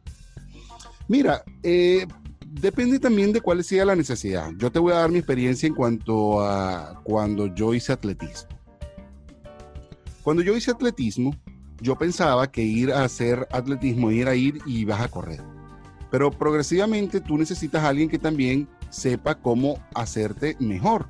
[1.09, 2.07] Mira, eh,
[2.41, 4.51] depende también de cuál sea la necesidad.
[4.57, 8.49] Yo te voy a dar mi experiencia en cuanto a cuando yo hice atletismo.
[10.23, 11.35] Cuando yo hice atletismo,
[11.81, 15.43] yo pensaba que ir a hacer atletismo era ir y vas a correr.
[16.11, 21.09] Pero progresivamente tú necesitas a alguien que también sepa cómo hacerte mejor.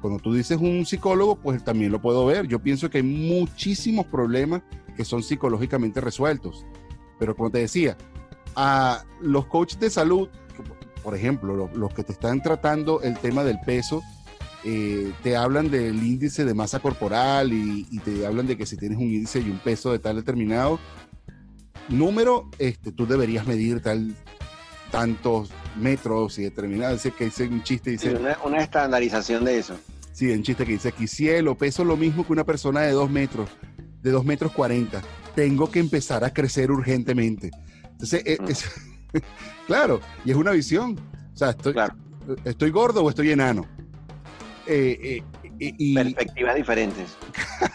[0.00, 2.46] Cuando tú dices un psicólogo, pues también lo puedo ver.
[2.46, 4.62] Yo pienso que hay muchísimos problemas
[4.96, 6.64] que son psicológicamente resueltos.
[7.18, 7.96] Pero como te decía,
[8.56, 10.28] a los coaches de salud,
[11.02, 14.02] por ejemplo, los, que te están tratando el tema del peso,
[14.64, 18.98] eh, te hablan del índice de masa corporal y, te hablan de que si tienes
[18.98, 20.78] un índice y un peso de tal determinado
[21.88, 24.14] número, este, tú deberías medir tal
[24.90, 26.94] tantos metros y determinado.
[26.94, 28.14] Dice que dice un chiste, dice...
[28.44, 29.78] una, estandarización de eso.
[30.12, 33.10] Sí, un chiste que dice aquí, cielo, peso lo mismo que una persona de dos
[33.10, 33.48] metros,
[34.02, 35.02] de dos metros cuarenta.
[35.34, 37.50] Tengo que empezar a crecer urgentemente.
[37.84, 39.18] Entonces, eh, mm.
[39.66, 40.98] claro, y es una visión.
[41.32, 41.74] O sea, estoy,
[42.44, 43.66] estoy gordo o estoy enano.
[44.66, 45.22] Eh,
[45.58, 47.16] eh, y, Perspectivas diferentes.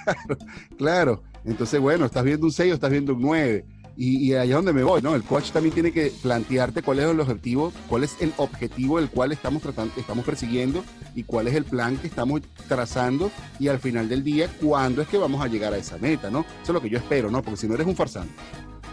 [0.78, 3.66] claro, Entonces, bueno, estás viendo un 6 o estás viendo un 9.
[3.98, 5.16] Y, allá es donde me voy, ¿no?
[5.16, 9.10] El coach también tiene que plantearte cuál es el objetivo, cuál es el objetivo del
[9.10, 10.84] cual estamos tratando, estamos persiguiendo
[11.16, 15.08] y cuál es el plan que estamos trazando y al final del día, cuándo es
[15.08, 16.42] que vamos a llegar a esa meta, ¿no?
[16.42, 17.42] Eso es lo que yo espero, ¿no?
[17.42, 18.34] Porque si no eres un farsante.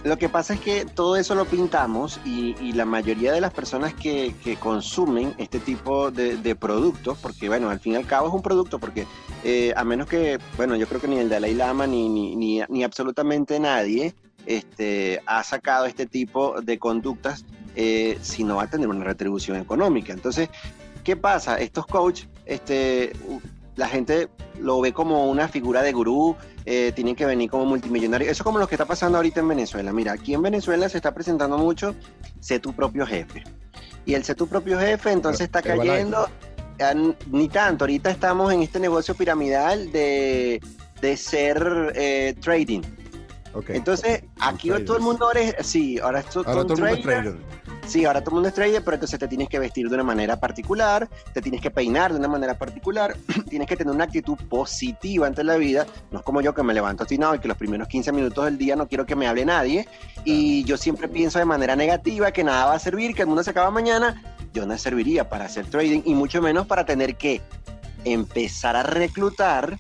[0.05, 3.95] Lo que pasa es que todo eso lo pintamos y, la mayoría de las personas
[3.95, 8.43] que, consumen este tipo de, productos, porque bueno, al fin y al cabo es un
[8.43, 9.07] producto, porque
[9.45, 12.61] eh, a menos que, bueno, yo creo que ni el Dalai Lama ni, ni, ni,
[12.69, 14.15] ni absolutamente nadie
[14.47, 19.57] este, ha sacado este tipo de conductas eh, si no va a tener una retribución
[19.57, 20.13] económica.
[20.13, 20.49] Entonces,
[21.05, 21.57] ¿qué pasa?
[21.59, 23.13] Estos coaches, este,
[23.77, 24.29] la gente
[24.61, 28.31] lo ve como una figura de gurú, eh, tienen que venir como multimillonarios.
[28.31, 29.93] Eso es como lo que está pasando ahorita en Venezuela.
[29.93, 31.95] Mira, aquí en Venezuela se está presentando mucho
[32.41, 33.43] sé tu propio jefe.
[34.05, 36.29] Y el sé tu propio jefe entonces está cayendo,
[37.31, 40.61] ni tanto, ahorita estamos en este negocio piramidal de,
[41.01, 42.83] de ser eh, trading.
[43.69, 47.37] Entonces, aquí todo el mundo es, sí, ahora, ahora todo el mundo es trader.
[47.87, 50.05] Sí, ahora todo el mundo es trader, pero entonces te tienes que vestir de una
[50.05, 53.17] manera particular, te tienes que peinar de una manera particular,
[53.51, 55.87] tienes que tener una actitud positiva ante la vida.
[56.11, 58.57] No es como yo que me levanto atinado y que los primeros 15 minutos del
[58.57, 59.89] día no quiero que me hable nadie.
[60.25, 63.43] Y yo siempre pienso de manera negativa que nada va a servir, que el mundo
[63.43, 64.23] se acaba mañana.
[64.53, 67.41] Yo no serviría para hacer trading y mucho menos para tener que
[68.05, 69.77] empezar a reclutar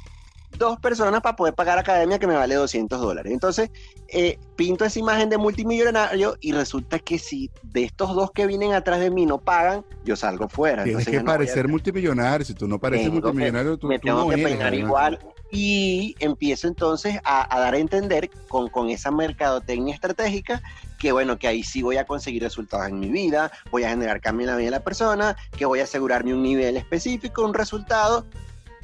[0.58, 3.32] dos personas para poder pagar academia que me vale 200 dólares.
[3.32, 3.70] Entonces,
[4.08, 8.72] eh, pinto esa imagen de multimillonario y resulta que si de estos dos que vienen
[8.72, 10.84] atrás de mí no pagan, yo salgo fuera.
[10.84, 12.44] Tienes que parecer multimillonario.
[12.44, 15.18] Si tú no pareces multimillonario, tú, me tengo que peinar igual.
[15.50, 20.62] Y empiezo entonces a, dar a entender con, con esa mercadotecnia estratégica
[21.02, 24.20] que bueno, que ahí sí voy a conseguir resultados en mi vida, voy a generar
[24.20, 27.54] cambio en la vida de la persona, que voy a asegurarme un nivel específico, un
[27.54, 28.24] resultado,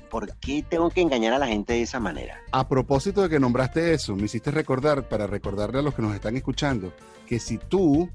[0.09, 2.41] ¿por qué tengo que engañar a la gente de esa manera?
[2.53, 6.15] A propósito de que nombraste eso, me hiciste recordar, para recordarle a los que nos
[6.15, 6.93] están escuchando,
[7.27, 8.09] que si tú,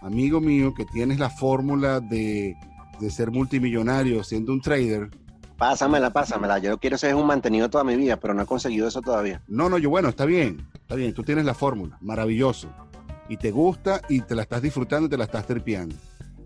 [0.00, 2.56] amigo mío, que tienes la fórmula de,
[3.10, 5.10] ser multimillonario siendo un trader,
[5.56, 6.58] Pásamela, pásamela.
[6.60, 9.42] Yo quiero ser un mantenido toda mi vida, pero no he conseguido eso todavía.
[9.48, 11.12] No, no, yo bueno, está bien, está bien.
[11.12, 12.68] Tú tienes la fórmula, maravilloso.
[13.28, 15.96] Y te gusta y te la estás disfrutando y te la estás terpiando.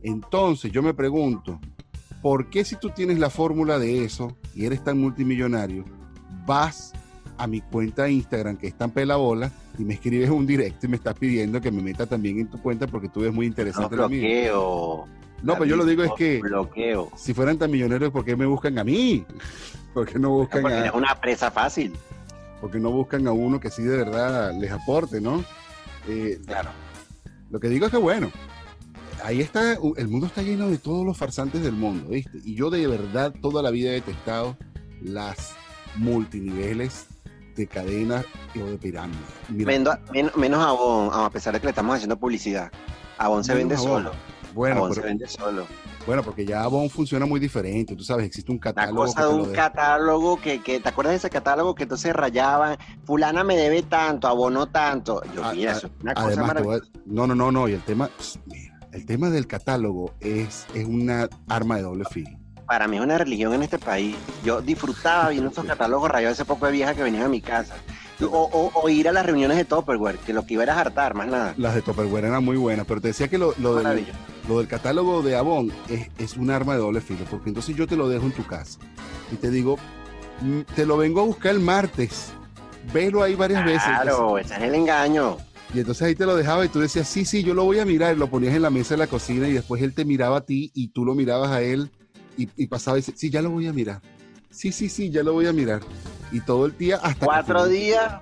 [0.02, 1.60] Entonces yo me pregunto,
[2.22, 5.84] ¿por qué si tú tienes la fórmula de eso y eres tan multimillonario,
[6.46, 6.92] vas
[7.36, 10.88] a mi cuenta de Instagram que es tan pelabola y me escribes un directo y
[10.88, 13.96] me estás pidiendo que me meta también en tu cuenta porque tú ves muy interesante
[13.96, 15.06] no, bloqueo.
[15.42, 17.10] No, pero yo lo digo es que bloqueo.
[17.16, 19.26] si fueran tan millonarios, ¿por qué me buscan a mí?
[19.94, 20.86] ¿Por qué no buscan porque a...
[20.86, 21.92] es una presa fácil.
[22.60, 25.44] Porque no buscan a uno que sí de verdad les aporte, ¿no?
[26.08, 26.70] Eh, claro.
[27.50, 28.30] Lo que digo es que bueno,
[29.22, 32.38] ahí está, el mundo está lleno de todos los farsantes del mundo, ¿viste?
[32.44, 34.56] Y yo de verdad toda la vida he detestado
[35.00, 35.54] las
[35.96, 37.06] multiniveles
[37.56, 38.24] de cadenas
[38.56, 39.20] o de pirámides.
[39.48, 39.98] menos,
[40.36, 42.70] menos Avon, a pesar de que le estamos haciendo publicidad.
[43.18, 44.12] Avon se vende solo.
[44.54, 45.66] Bueno, se vende solo.
[46.06, 47.94] Bueno, porque ya Avon funciona muy diferente.
[47.94, 49.04] Tú sabes, existe un catálogo.
[49.04, 52.76] La cosa de un catálogo que, que, ¿te acuerdas de ese catálogo que entonces rayaban?
[53.04, 55.22] Fulana me debe tanto, Avon no tanto.
[55.34, 56.84] Yo, ah, mira, ah, eso una cosa maravillosa.
[57.06, 57.68] No, no, no, no.
[57.68, 58.10] Y el tema,
[58.46, 62.38] mira, el tema del catálogo es, es una arma de doble filo.
[62.66, 64.16] Para mí es una religión en este país.
[64.44, 67.74] Yo disfrutaba viendo esos catálogos rayados ese poco de viejas que venían a mi casa.
[68.30, 71.54] O, ir a las reuniones de Topperware, que lo que iba era hartar, más nada.
[71.56, 74.06] Las de Topperware eran muy buenas, pero te decía que lo, lo, del,
[74.48, 77.88] lo del, catálogo de Avon es, es un arma de doble filo, porque entonces yo
[77.88, 78.78] te lo dejo en tu casa
[79.32, 79.76] y te digo,
[80.40, 82.32] mm, te lo vengo a buscar el martes,
[82.92, 83.82] velo ahí varias veces.
[83.82, 85.38] Claro, ese es el engaño.
[85.74, 87.84] Y entonces ahí te lo dejaba y tú decías, sí, sí, yo lo voy a
[87.84, 88.14] mirar.
[88.14, 90.40] Y lo ponías en la mesa de la cocina y después él te miraba a
[90.42, 91.90] ti y tú lo mirabas a él
[92.36, 94.00] y, pasaba y decía, sí, ya lo voy a mirar.
[94.50, 95.80] Sí, sí, sí, ya lo voy a mirar.
[96.30, 97.24] Y todo el día hasta...
[97.24, 98.20] Cuatro días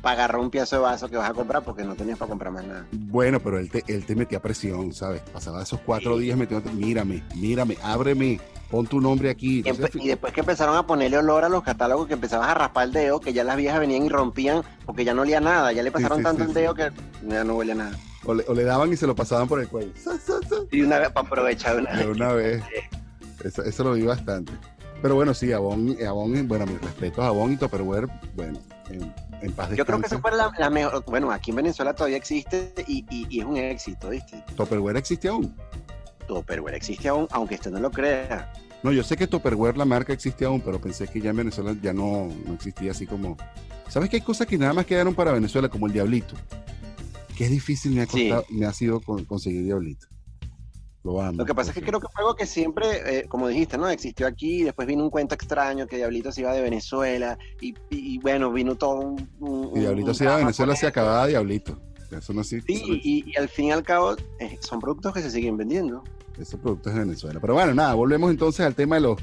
[0.00, 2.52] para agarrar un piazo de vaso que vas a comprar porque no tenías para comprar
[2.52, 2.86] más nada.
[2.92, 5.22] Bueno, pero él te, él te metía presión, ¿sabes?
[5.32, 9.62] Pasaba esos cuatro días metiéndote, mírame, mírame, ábreme, pon tu nombre aquí.
[9.94, 12.92] y después que empezaron a ponerle olor a los catálogos, que empezabas a raspar el
[12.92, 15.90] dedo, que ya las viejas venían y rompían porque ya no olía nada, ya le
[15.90, 16.90] pasaron tanto el dedo que
[17.28, 17.98] ya no huele a nada.
[18.24, 19.92] O le, daban y se lo pasaban por el cuello.
[20.72, 22.62] Y una vez para aprovechar una, una vez.
[23.42, 24.52] Eso, eso lo vi bastante.
[25.02, 28.58] Pero bueno, sí, Avon, Avon bueno, mis respetos a Avon y Tupperware, bueno,
[28.90, 32.72] en, paz Yo creo que eso fue la, mejor, bueno, aquí en Venezuela todavía existe
[32.86, 34.42] y, y, es un éxito, ¿viste?
[34.56, 35.54] ¿Tupperware existe aún?
[36.26, 38.52] Tupperware existe aún, aunque usted no lo crea.
[38.82, 41.74] No, yo sé que Tupperware, la marca, existe aún, pero pensé que ya en Venezuela
[41.82, 43.36] ya no, no existía así como...
[43.88, 46.34] ¿Sabes que hay cosas que nada más quedaron para Venezuela, como el Diablito?
[47.36, 50.06] Que es difícil me ha, costado, me ha sido conseguir Diablito.
[51.02, 53.88] Lo, que pasa es que creo que fue algo que siempre, eh, como dijiste, ¿no?
[53.88, 58.52] Existió aquí, después vino un cuento extraño que Diablito se iba de Venezuela y, bueno,
[58.52, 59.72] vino todo un...
[59.74, 61.80] y Diablito se iba de Venezuela, se acababa Diablito.
[62.10, 65.56] Eso no sí, y, al fin y al cabo eh, son productos que se siguen
[65.56, 66.02] vendiendo.
[66.36, 67.40] Esos productos de Venezuela.
[67.40, 69.18] Pero bueno, nada, volvemos entonces al tema de los,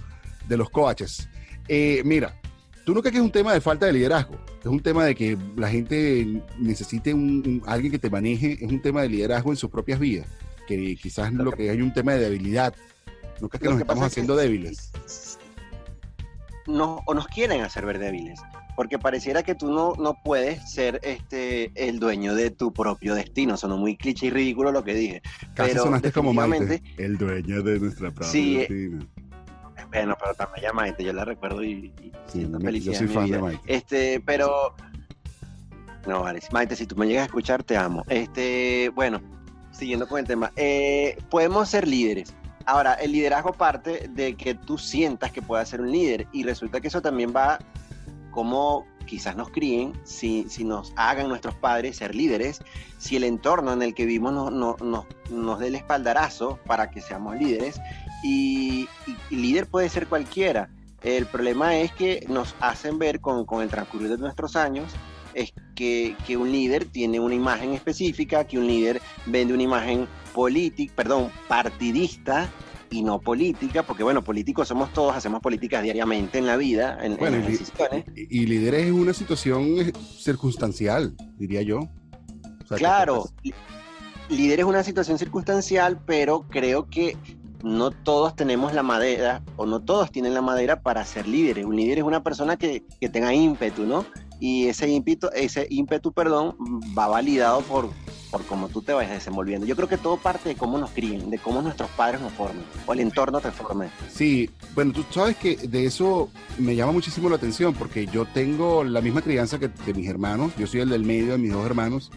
[0.48, 1.30] de los coaches.
[1.68, 2.40] Eh, mira,
[2.86, 4.36] ¿tú no crees que es un tema de falta de liderazgo?
[4.62, 8.82] Es un tema de que la gente necesite un, alguien que te maneje, es un
[8.82, 10.28] tema de liderazgo en sus propias vidas
[10.68, 12.76] que quizás lo, que, hay un tema de debilidad.
[13.42, 14.92] ¿No crees que nos estamos haciendo débiles?
[16.68, 18.40] No, o nos quieren hacer ver débiles,
[18.76, 23.56] porque pareciera que tú no, no puedes ser este el dueño de tu propio destino.
[23.56, 25.22] Sonó muy cliché y ridículo lo que dije.
[25.56, 29.08] Casi pero sonaste como Maite, el dueño de nuestra propia sí, destino.
[29.90, 31.94] Bueno, pero también ya Maite, yo la recuerdo y,
[32.26, 32.46] sí,
[32.82, 33.62] yo soy fan de Maite.
[33.66, 34.76] Este, pero
[36.06, 38.04] no, vale, Maite, si tú me llegas a escuchar, te amo.
[38.10, 39.22] Este, bueno,
[39.78, 42.34] siguiendo con el tema, eh, podemos ser líderes.
[42.66, 46.82] Ahora, el liderazgo parte de que tú sientas que puedas ser un líder y resulta
[46.82, 47.60] que eso también va
[48.32, 52.60] como quizás nos críen, si, si nos hagan nuestros padres ser líderes,
[53.00, 56.92] si el entorno en el que vivimos no, no, no, nos dé el espaldarazo para
[56.92, 57.80] que seamos líderes
[58.24, 58.88] y,
[59.32, 60.70] líder puede ser cualquiera.
[61.02, 64.94] El problema es que nos hacen ver con, con el transcurrir de nuestros años
[65.38, 70.94] es que, un líder tiene una imagen específica, que un líder vende una imagen política,
[70.96, 72.50] perdón, partidista
[72.90, 77.18] y no política, porque bueno, políticos somos todos, hacemos políticas diariamente en la vida, en,
[77.22, 78.06] las decisiones.
[78.16, 81.82] Y, líder es una situación eh, circunstancial, diría yo.
[82.70, 83.26] claro,
[84.30, 87.16] líder es una situación circunstancial, pero creo que
[87.64, 91.66] no todos tenemos la madera o no todos tienen la madera para ser líderes.
[91.66, 94.06] Un líder es una persona que, que tenga ímpetu, ¿no?
[94.40, 96.56] Y ese ímpetu, ese ímpetu perdón,
[96.98, 97.90] va validado por,
[98.32, 99.66] por cómo tú te vayas desenvolviendo.
[99.66, 102.64] Yo creo que todo parte de cómo nos críen, de cómo nuestros padres nos formen
[102.86, 103.90] o el entorno te forme.
[104.12, 108.84] Sí, bueno, tú sabes que de eso me llama muchísimo la atención porque yo tengo
[108.84, 111.66] la misma crianza que de mis hermanos, yo soy el del medio de mis dos
[111.66, 112.12] hermanos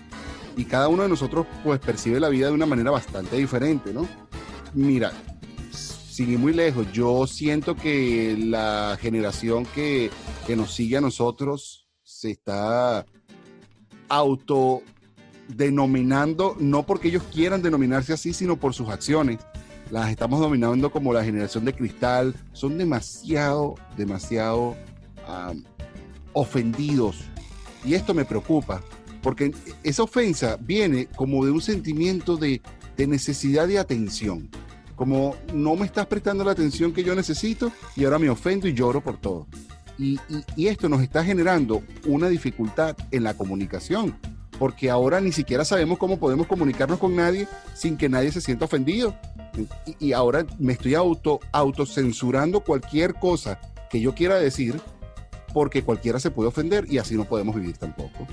[0.56, 4.06] y cada uno de nosotros pues percibe la vida de una manera bastante diferente, ¿no?
[4.74, 5.12] Mira,
[6.28, 10.10] ir muy lejos, yo siento que la generación que,
[10.46, 11.79] que nos sigue a nosotros
[12.20, 13.06] se está
[14.10, 19.38] autodenominando, no porque ellos quieran denominarse así, sino por sus acciones.
[19.90, 22.34] Las estamos dominando como la generación de cristal.
[22.52, 24.76] Son demasiado, demasiado
[26.34, 27.24] ofendidos.
[27.84, 28.82] Y esto me preocupa,
[29.22, 32.60] porque esa ofensa viene como de un sentimiento de,
[32.98, 34.50] de necesidad de atención.
[34.94, 38.74] Como no me estás prestando la atención que yo necesito y ahora me ofendo y
[38.74, 39.46] lloro por todo.
[40.00, 44.18] Y, esto nos está generando una dificultad en la comunicación,
[44.58, 48.64] porque ahora ni siquiera sabemos cómo podemos comunicarnos con nadie sin que nadie se sienta
[48.64, 49.14] ofendido.
[49.98, 53.60] Y, ahora me estoy auto autocensurando cualquier cosa
[53.90, 54.80] que yo quiera decir,
[55.52, 58.26] porque cualquiera se puede ofender y así no podemos vivir tampoco.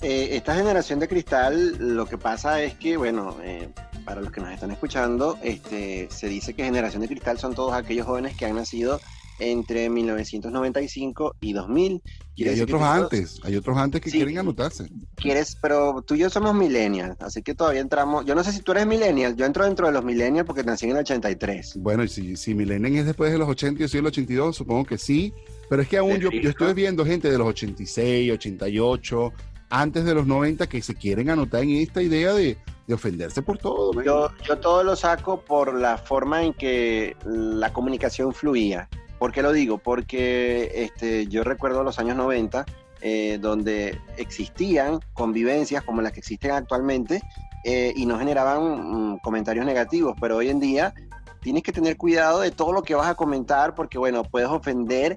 [0.00, 3.68] Eh, esta generación de cristal, lo que pasa es que, bueno, eh,
[4.04, 7.72] para los que nos están escuchando, este, se dice que generación de cristal son todos
[7.72, 9.00] aquellos jóvenes que han nacido
[9.38, 12.02] entre 1995 y 2000.
[12.36, 14.88] Y hay otros antes, hay otros antes que quieren anotarse.
[15.14, 18.24] Quieres, pero tú y yo somos millennials, así que todavía entramos.
[18.24, 20.86] Yo no sé si tú eres millennial, yo entro dentro de los millennials porque nací
[20.86, 21.76] en el 83.
[21.76, 24.56] Bueno, y si, si millennial es después de los 80 y yo soy el 82,
[24.56, 25.32] supongo que sí,
[25.68, 29.32] pero es que aún yo, yo estoy viendo gente de los 86, 88,
[29.70, 33.58] antes de los 90 que se quieren anotar en esta idea de, de ofenderse por
[33.58, 34.02] todo.
[34.02, 38.88] Yo, yo todo lo saco por la forma en que la comunicación fluía.
[39.24, 39.78] ¿Por qué lo digo?
[39.78, 42.66] Porque este, yo recuerdo los años 90,
[43.00, 47.22] eh, donde existían convivencias como las que existen actualmente
[47.64, 50.92] eh, y no generaban mm, comentarios negativos, pero hoy en día
[51.40, 55.16] tienes que tener cuidado de todo lo que vas a comentar porque, bueno, puedes ofender,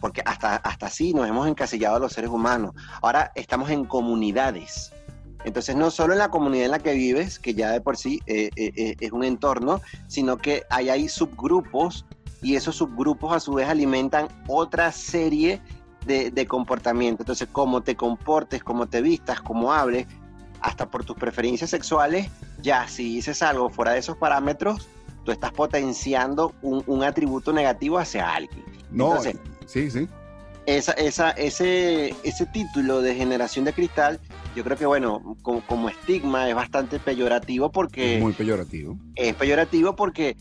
[0.00, 2.74] porque hasta, hasta así nos hemos encasillado los seres humanos.
[3.02, 4.94] Ahora estamos en comunidades.
[5.44, 8.18] Entonces, no solo en la comunidad en la que vives, que ya de por sí
[8.26, 8.48] eh,
[8.98, 12.06] es un entorno, sino que hay, hay subgrupos
[12.42, 15.60] y esos subgrupos a su vez alimentan otra serie
[16.06, 17.20] de, de comportamientos.
[17.20, 20.06] Entonces, cómo te comportes, cómo te vistas, cómo hables,
[20.62, 22.28] hasta por tus preferencias sexuales,
[22.62, 24.88] ya si dices algo fuera de esos parámetros,
[25.24, 28.64] tú estás potenciando un, atributo negativo hacia alguien.
[28.90, 29.20] No,
[29.66, 30.08] sí, sí.
[30.64, 34.20] Esa, esa, ese, ese título de generación de cristal,
[34.54, 38.18] yo creo que, bueno, como, estigma es bastante peyorativo porque...
[38.20, 38.96] muy peyorativo.
[39.16, 40.36] Es peyorativo porque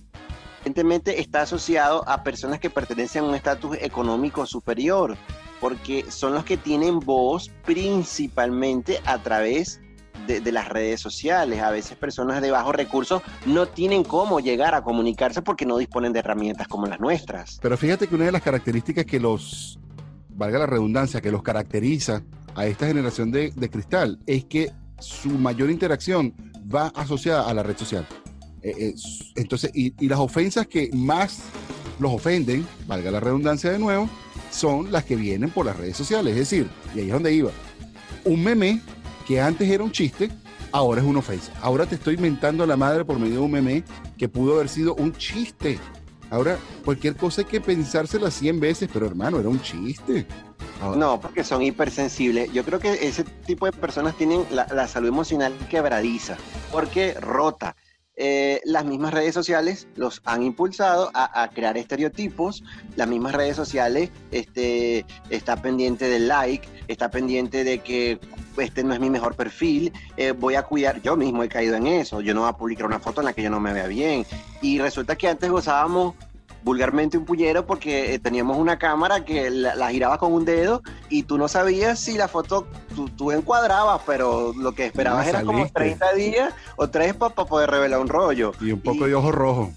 [0.62, 5.18] evidentemente está asociado a personas que pertenecen a un estatus económico superior,
[5.60, 9.82] porque son los que tienen voz principalmente a través
[10.28, 11.62] de, las redes sociales.
[11.62, 16.14] A veces personas de bajos recursos no tienen cómo llegar a comunicarse porque no disponen
[16.14, 17.60] de herramientas como las nuestras.
[17.62, 19.80] Pero fíjate que una de las características que los,
[20.30, 22.22] valga la redundancia, que los caracteriza
[22.56, 26.34] a esta generación de, de cristal es que su mayor interacción
[26.74, 28.08] va asociada a la red social.
[28.64, 28.96] Eh, eh,
[29.36, 31.40] entonces, y, las ofensas que más
[32.00, 34.10] los ofenden, valga la redundancia de nuevo,
[34.52, 36.34] son las que vienen por las redes sociales.
[36.34, 37.52] Es decir, y ahí es donde iba,
[38.26, 38.82] un meme
[39.28, 40.30] que antes era un chiste,
[40.72, 41.52] ahora es una ofensa.
[41.62, 43.84] Ahora te estoy mentando a la madre por medio de un meme
[44.18, 45.80] que pudo haber sido un chiste.
[46.30, 50.26] Ahora, cualquier cosa hay que pensársela 100 veces, pero hermano, era un chiste.
[50.96, 52.52] No, porque son hipersensibles.
[52.54, 56.38] Yo creo que ese tipo de personas tienen la, la salud emocional quebradiza,
[56.72, 57.76] porque rota.
[58.24, 62.64] Eh, las mismas redes sociales los han impulsado a, crear estereotipos.
[62.96, 68.20] Las mismas redes sociales este, está pendiente del like, está pendiente de que
[68.58, 71.88] este no es mi mejor perfil, eh, voy a cuidar, yo mismo he caído en
[71.88, 73.88] eso, yo no voy a publicar una foto en la que yo no me vea
[73.88, 74.24] bien.
[74.62, 76.14] Y resulta que antes gozábamos
[76.64, 81.24] vulgarmente un puñero porque eh, teníamos una cámara que la, giraba con un dedo y
[81.24, 82.68] tú no sabías si la foto
[83.18, 88.00] tú, encuadrabas, pero lo que esperabas era como 30 días o tres para poder revelar
[88.00, 88.52] un rollo.
[88.60, 89.72] Y un poco de ojo rojo.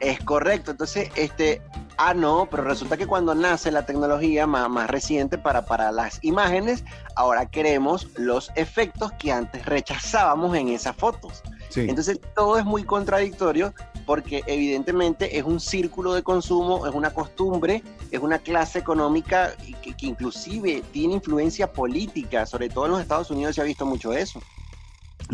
[0.00, 1.62] Es correcto, entonces, este,
[1.96, 6.18] ah, no, pero resulta que cuando nace la tecnología más, más reciente para, para las
[6.22, 6.84] imágenes,
[7.16, 11.42] ahora queremos los efectos que antes rechazábamos en esas fotos.
[11.76, 13.74] Entonces todo es muy contradictorio
[14.06, 19.94] porque evidentemente es un círculo de consumo, es una costumbre, es una clase económica que,
[19.94, 24.12] que, inclusive tiene influencia política, sobre todo en los Estados Unidos se ha visto mucho
[24.12, 24.40] eso.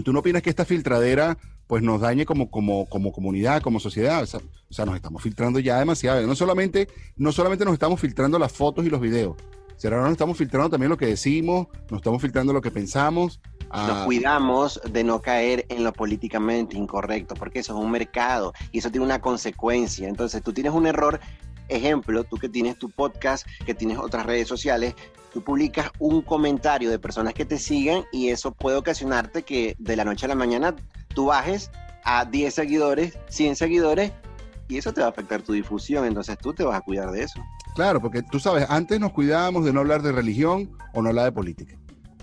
[0.04, 4.22] ¿Tú no opinas que esta filtradera pues nos dañe como, como, como comunidad, como sociedad?
[4.22, 6.26] O sea, nos estamos filtrando ya demasiado.
[6.26, 9.36] No solamente, no solamente nos estamos filtrando las fotos y los videos,
[9.76, 13.40] sino ahora nos estamos filtrando también lo que decimos, nos estamos filtrando lo que pensamos,
[13.72, 14.04] nos ah.
[14.04, 18.90] cuidamos de no caer en lo políticamente incorrecto, porque eso es un mercado y eso
[18.90, 20.08] tiene una consecuencia.
[20.08, 21.20] Entonces, tú tienes un error,
[21.68, 24.94] ejemplo, tú que tienes tu podcast, que tienes otras redes sociales,
[25.32, 29.94] tú publicas un comentario de personas que te sigan y eso puede ocasionarte que de
[29.96, 30.74] la noche a la mañana
[31.14, 31.70] tú bajes
[32.02, 34.12] a 10 seguidores, 100 seguidores
[34.66, 37.22] y eso te va a afectar tu difusión, entonces tú te vas a cuidar de
[37.22, 37.40] eso.
[37.76, 41.26] Claro, porque tú sabes, antes nos cuidábamos de no hablar de religión o no hablar
[41.26, 41.79] de política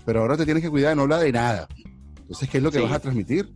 [0.08, 1.68] pero ahora te tienes que cuidar de no hablar de nada.
[2.16, 3.52] Entonces, ¿qué es lo que vas a transmitir?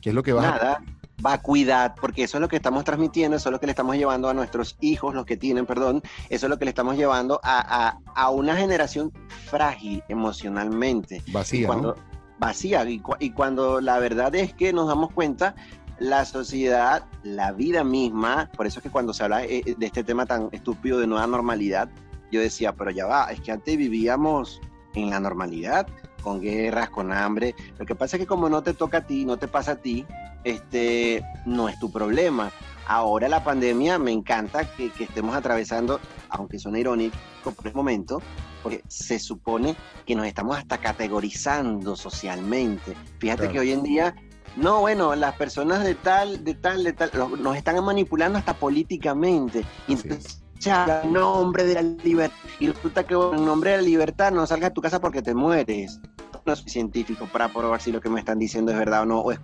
[0.00, 0.80] ¿Qué es lo que vas nada.
[1.26, 3.72] va a cuidar, porque eso es lo que estamos transmitiendo, eso es lo que le
[3.72, 6.96] estamos llevando a nuestros hijos, los que tienen, perdón, eso es lo que le estamos
[6.96, 9.10] llevando a, a, una generación
[9.50, 11.20] frágil emocionalmente.
[11.32, 11.66] Vacía.
[11.66, 11.96] cuando,
[12.38, 15.56] Vacía, y, y, cuando la verdad es que nos damos cuenta,
[15.98, 20.04] la sociedad, la vida misma, por eso es que cuando se habla eh, de este
[20.04, 21.88] tema tan estúpido de nueva normalidad,
[22.30, 24.60] yo decía, pero ya va, es que antes vivíamos
[24.94, 25.86] en la normalidad,
[26.22, 27.54] con guerras, con hambre.
[27.78, 29.76] Lo que pasa es que como no te toca a ti, no te pasa a
[29.76, 30.06] ti,
[30.44, 32.50] este, no es tu problema.
[32.86, 37.16] Ahora la pandemia me encanta que, estemos atravesando, aunque suena irónico
[37.56, 38.20] por el momento,
[38.62, 42.94] porque se supone que nos estamos hasta categorizando socialmente.
[43.18, 44.14] Fíjate que hoy en día,
[44.56, 49.64] no, bueno, las personas de tal, de tal, de tal, nos están manipulando hasta políticamente.
[49.86, 52.36] entonces, en nombre de la libertad.
[52.60, 55.34] Y resulta que en nombre de la libertad no salgas de tu casa porque te
[55.34, 56.00] mueres.
[56.44, 59.20] No soy científico para probar si lo que me están diciendo es verdad o no,
[59.20, 59.38] o es,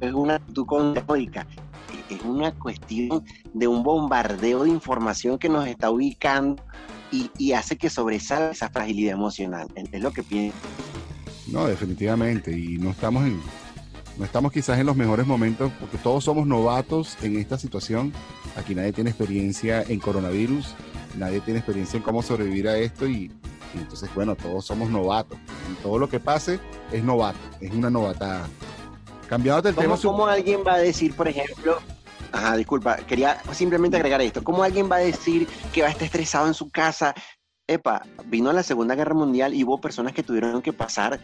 [0.00, 1.46] es una actitud contrológica.
[2.10, 6.62] Es una cuestión de un bombardeo de información que nos está ubicando
[7.12, 9.68] y, y hace que sobresalga esa fragilidad emocional.
[9.74, 10.56] Es lo que pienso.
[11.46, 12.50] No, definitivamente.
[12.50, 13.40] Y no estamos en,
[14.18, 18.12] no estamos quizás en los mejores momentos porque todos somos novatos en esta situación.
[18.56, 20.74] Aquí nadie tiene experiencia en coronavirus,
[21.16, 23.30] nadie tiene experiencia en cómo sobrevivir a esto y,
[23.74, 25.38] entonces, bueno, todos somos novatos.
[25.82, 26.58] Todo lo que pase
[26.90, 28.48] es novato, es una novatada.
[29.28, 29.96] Cambiando el tema.
[30.02, 31.78] ¿Cómo alguien va a decir, por ejemplo,
[32.30, 34.44] Ajá, disculpa, quería simplemente agregar esto.
[34.44, 37.14] ¿Cómo alguien va a decir que va a estar estresado en su casa?
[37.66, 41.20] Epa, vino la Segunda Guerra Mundial y hubo personas que tuvieron que pasar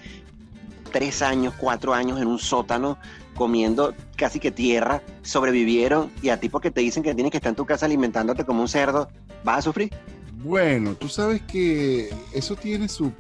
[0.94, 2.98] tres años, cuatro años en un sótano
[3.34, 7.50] comiendo casi que tierra, sobrevivieron y a ti porque te dicen que tienes que estar
[7.50, 9.08] en tu casa alimentándote como un cerdo,
[9.42, 9.92] ¿vas a sufrir?
[10.44, 13.10] Bueno, tú sabes que eso tiene sus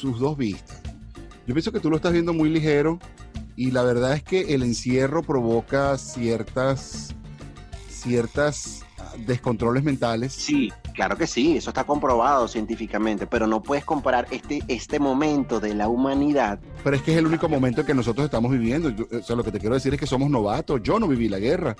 [0.00, 0.80] dos vistas.
[1.44, 3.00] Yo pienso que tú lo estás viendo muy ligero
[3.56, 7.16] y la verdad es que el encierro provoca ciertas
[7.88, 10.34] ciertas ah, descontroles mentales.
[10.34, 15.60] Sí, claro que sí, eso está comprobado científicamente, pero no puedes comparar este, este momento
[15.60, 16.58] de la humanidad.
[16.82, 18.88] Pero es que es el único momento que nosotros estamos viviendo.
[18.88, 20.82] o sea, lo que te quiero decir es que somos novatos.
[20.82, 21.76] Yo no viví la guerra.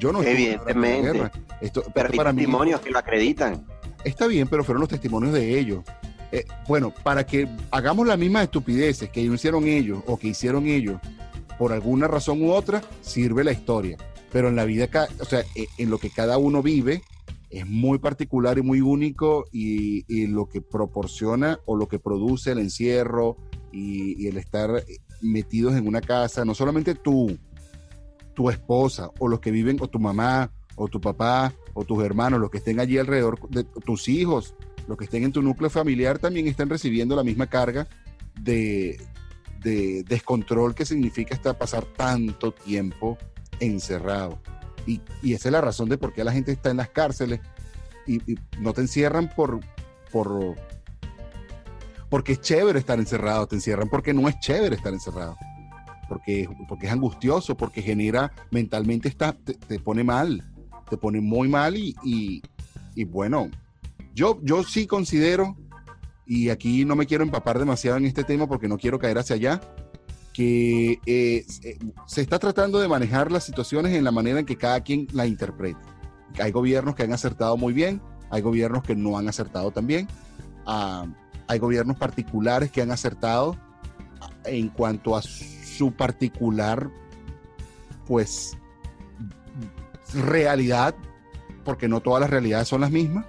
[0.00, 1.06] Yo no Evidentemente.
[1.06, 1.32] La guerra.
[1.60, 3.64] Esto, pero hay testimonios que lo acreditan.
[4.02, 5.84] Está bien, pero fueron los testimonios de ellos.
[6.32, 11.00] Eh, bueno, para que hagamos las mismas estupideces que hicieron ellos o que hicieron ellos,
[11.56, 13.96] por alguna razón u otra, sirve la historia.
[14.32, 14.88] Pero en la vida,
[15.20, 17.04] o sea, e, en lo que cada uno vive,
[17.50, 22.58] es muy particular y muy único y, lo que proporciona o lo que produce el
[22.58, 23.36] encierro
[23.72, 24.84] y, el estar
[25.20, 27.38] metidos en una casa, no solamente tú,
[28.34, 32.40] tu esposa o los que viven, o tu mamá o tu papá o tus hermanos,
[32.40, 34.54] los que estén allí alrededor de tus hijos,
[34.86, 37.88] los que estén en tu núcleo familiar también están recibiendo la misma carga
[38.40, 38.98] de,
[40.06, 43.18] descontrol que significa estar, pasar tanto tiempo
[43.58, 44.38] encerrado.
[44.86, 45.00] Y,
[45.32, 47.40] esa es la razón de por qué la gente está en las cárceles
[48.06, 48.20] y,
[48.58, 49.60] no te encierran por,
[50.12, 50.56] por
[52.08, 55.36] porque es chévere estar encerrado, te encierran porque no es chévere estar encerrado,
[56.08, 60.44] porque, porque es angustioso, porque genera mentalmente está, te, pone mal,
[60.88, 61.96] te pone muy mal y,
[62.94, 63.50] y bueno,
[64.14, 65.56] yo, yo sí considero,
[66.26, 69.36] y aquí no me quiero empapar demasiado en este tema porque no quiero caer hacia
[69.36, 69.60] allá,
[70.36, 74.58] que eh, eh, se está tratando de manejar las situaciones en la manera en que
[74.58, 75.80] cada quien la interpreta.
[76.38, 80.08] Hay gobiernos que han acertado muy bien, hay gobiernos que no han acertado tan bien,
[80.66, 81.06] ah,
[81.48, 83.56] hay gobiernos particulares que han acertado
[84.44, 86.90] en cuanto a su particular,
[88.06, 88.58] pues,
[90.12, 90.94] realidad,
[91.64, 93.24] porque no todas las realidades son las mismas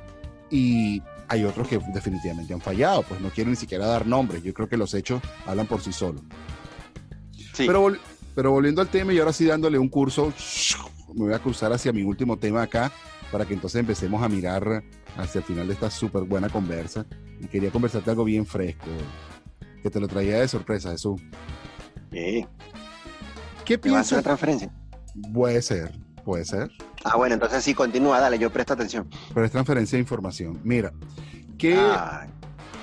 [0.49, 4.53] y hay otros que definitivamente han fallado, pues no quiero ni siquiera dar nombres, yo
[4.53, 6.21] creo que los hechos hablan por sí solos.
[7.65, 7.93] Pero,
[8.35, 10.33] pero volviendo al tema y ahora sí dándole un curso,
[11.13, 12.91] me voy a cruzar hacia mi último tema acá
[13.31, 14.83] para que entonces empecemos a mirar
[15.17, 17.05] hacia el final de esta súper buena conversa.
[17.39, 18.87] Y quería conversarte algo bien fresco,
[19.81, 21.21] que te lo traía de sorpresa, Jesús.
[23.65, 24.13] ¿Qué piensas?
[24.13, 24.71] una transferencia?
[25.33, 25.91] Puede ser,
[26.23, 26.71] puede ser.
[27.03, 29.09] Ah, bueno, entonces sí, continúa, dale, yo presto atención.
[29.33, 30.59] Pero es transferencia de información.
[30.63, 30.93] Mira,
[31.57, 31.77] ¿qué,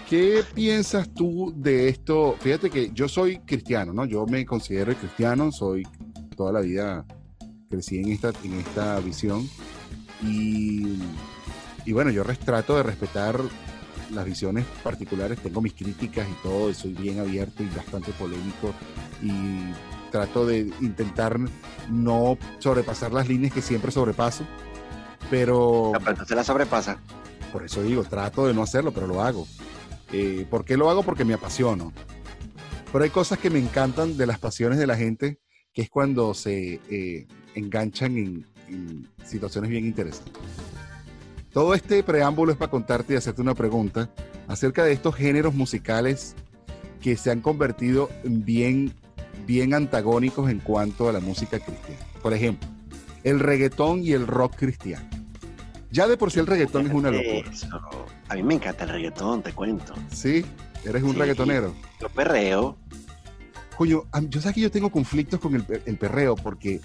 [0.09, 2.37] ¿qué piensas tú de esto?
[2.41, 4.05] Fíjate que yo soy cristiano, ¿no?
[4.05, 5.83] Yo me considero cristiano, soy
[6.37, 7.05] toda la vida
[7.71, 9.49] crecí en esta, en esta visión
[10.23, 10.99] y,
[11.85, 13.41] y bueno, yo trato de respetar
[14.13, 18.73] las visiones particulares, tengo mis críticas y todo, y soy bien abierto y bastante polémico
[19.23, 19.73] y
[20.11, 21.39] trato de intentar
[21.91, 24.45] no sobrepasar las líneas que siempre sobrepaso,
[25.31, 25.93] pero...
[26.27, 26.99] se la sobrepasa.
[27.53, 29.47] Por eso digo, trato de no hacerlo, pero lo hago.
[30.13, 31.03] Eh, ¿Por qué lo hago?
[31.03, 31.93] Porque me apasiono.
[32.93, 35.39] Pero hay cosas que me encantan de las pasiones de la gente,
[35.73, 40.43] que es cuando se eh, enganchan en, en situaciones bien interesantes.
[41.53, 44.11] Todo este preámbulo es para contarte y hacerte una pregunta
[44.49, 46.35] acerca de estos géneros musicales
[47.01, 48.95] que se han convertido en bien
[49.47, 52.01] bien antagónicos en cuanto a la música cristiana.
[52.23, 52.69] Por ejemplo,
[53.23, 55.09] el reggaetón y el rock cristiano.
[55.95, 57.53] Ya de por sí el reggaetón es una locura.
[58.29, 59.95] A mí me encanta el reggaetón, te cuento.
[60.11, 60.45] Sí,
[60.85, 61.73] eres un reggaetonero.
[62.01, 62.77] Yo perreo.
[63.77, 66.81] Coño, yo sé que yo tengo conflictos con el, el perreo porque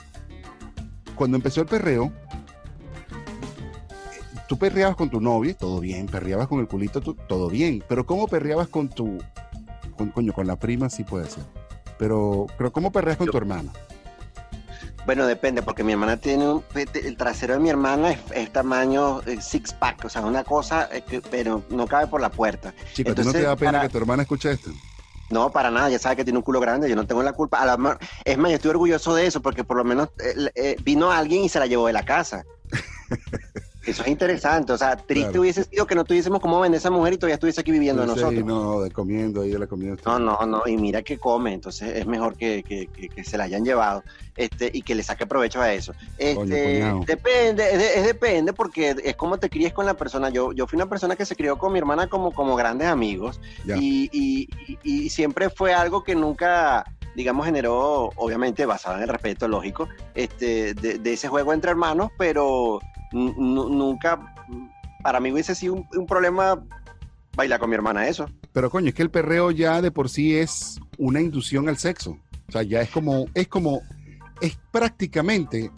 [1.15, 2.13] cuando empezó el perreo,
[4.47, 8.27] tú perreabas con tu novia, todo bien, perreabas con el culito, todo bien, pero ¿cómo
[8.27, 9.17] perreabas con tu,
[9.97, 11.43] con, coño, con la prima sí puede ser?
[11.97, 13.71] Pero, pero ¿cómo perreas con tu hermana?
[15.09, 16.63] Bueno, depende, porque mi hermana tiene un.
[16.75, 21.03] El trasero de mi hermana es, tamaño eh, six pack, o sea, una cosa, eh,
[21.31, 22.75] pero no cabe por la puerta.
[22.93, 24.69] Chico, ¿tú no te da pena que tu hermana escuche esto?
[25.31, 27.59] No, para nada, ya sabe que tiene un culo grande, yo no tengo la culpa.
[28.23, 30.09] es más, yo estoy orgulloso de eso, porque por lo menos
[30.53, 32.43] eh, vino alguien y se la llevó de la casa.
[33.85, 34.73] Eso es interesante.
[34.73, 37.61] O sea, triste hubiese sido que no tuviésemos cómo vender esa mujer y todavía estuviese
[37.61, 38.33] aquí viviendo nosotros.
[38.45, 39.67] No, comiendo la.
[40.05, 40.63] No, no, no.
[40.67, 41.53] Y mira que come.
[41.53, 44.03] Entonces es mejor que, que, que, se la hayan llevado
[44.35, 45.93] este, y que le saque provecho a eso.
[46.17, 50.29] Este, depende, es, depende porque es como te críes con la persona.
[50.29, 53.39] Yo, yo fui una persona que se crió con mi hermana como, como grandes amigos
[53.65, 59.47] y, y, y siempre fue algo que nunca digamos, generó, obviamente basado en el respeto
[59.47, 62.79] lógico, este, de, de, ese juego entre hermanos, pero
[63.11, 64.35] nunca,
[65.03, 66.63] para mí hubiese sido un, problema
[67.35, 68.29] bailar con mi hermana eso.
[68.53, 72.17] Pero coño, es que el perreo ya de por sí es una inducción al sexo.
[72.47, 73.81] O sea, ya es como, es como,
[74.41, 75.71] es prácticamente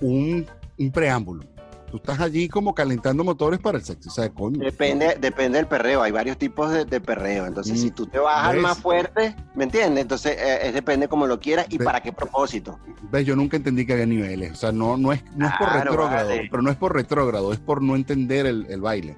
[0.00, 0.46] un,
[0.92, 1.44] preámbulo.
[1.90, 4.08] Tú estás allí como calentando motores para el sexo.
[4.08, 4.58] O sea, coño.
[4.58, 7.46] Depende, depende del perreo, hay varios tipos de, de perreo.
[7.46, 8.62] Entonces, Mm, si tú te al ¿ves?
[8.62, 10.02] más fuerte, ¿me entiendes?
[10.02, 12.78] Entonces, eh, es depende como lo quieras y para qué propósito.
[13.10, 13.26] ¿Ves?
[13.26, 14.52] Yo nunca entendí que había niveles.
[14.52, 16.48] O sea, no, no, es, no es por Claro, retrógrado, vale.
[16.50, 19.16] pero no es por retrógrado, es por no entender el, el baile.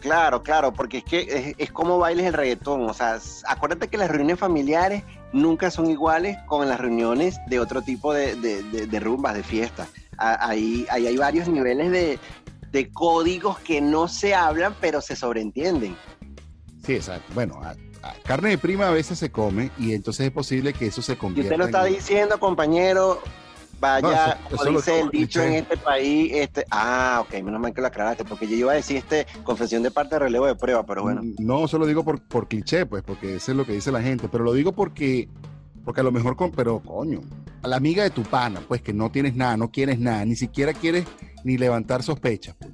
[0.00, 2.88] Claro, claro, porque es que es, es como bailes el reggaetón.
[2.90, 7.82] O sea, acuérdate que las reuniones familiares nunca son iguales con las reuniones de otro
[7.82, 9.88] tipo de, de- de- de rumbas, de fiestas.
[10.22, 12.18] Ahí, ahí hay varios niveles de,
[12.70, 15.96] de códigos que no se hablan, pero se sobreentienden.
[16.84, 17.32] Sí, exacto.
[17.34, 17.74] Bueno, a-
[18.06, 21.12] a- carne de prima a veces se come y entonces es posible que eso se
[21.12, 23.20] Y convierta usted lo está en- diciendo, compañero.
[23.80, 27.60] Vaya, No, eso- como eso dice el dicho en este país, este, ah, ok, menos
[27.60, 30.46] mal que lo aclaraste, porque yo iba a decir este confesión de parte de relevo
[30.46, 31.20] de prueba, pero bueno.
[31.40, 34.00] No, eso lo digo por, por cliché, pues, porque eso es lo que dice la
[34.00, 35.28] gente, pero lo digo porque,
[35.84, 37.20] porque a lo mejor, con, pero coño,
[37.62, 40.36] a la amiga de tu pana, pues que no tienes nada, no quieres nada, ni
[40.36, 41.06] siquiera quieres
[41.44, 42.70] ni levantar sospechas, pues,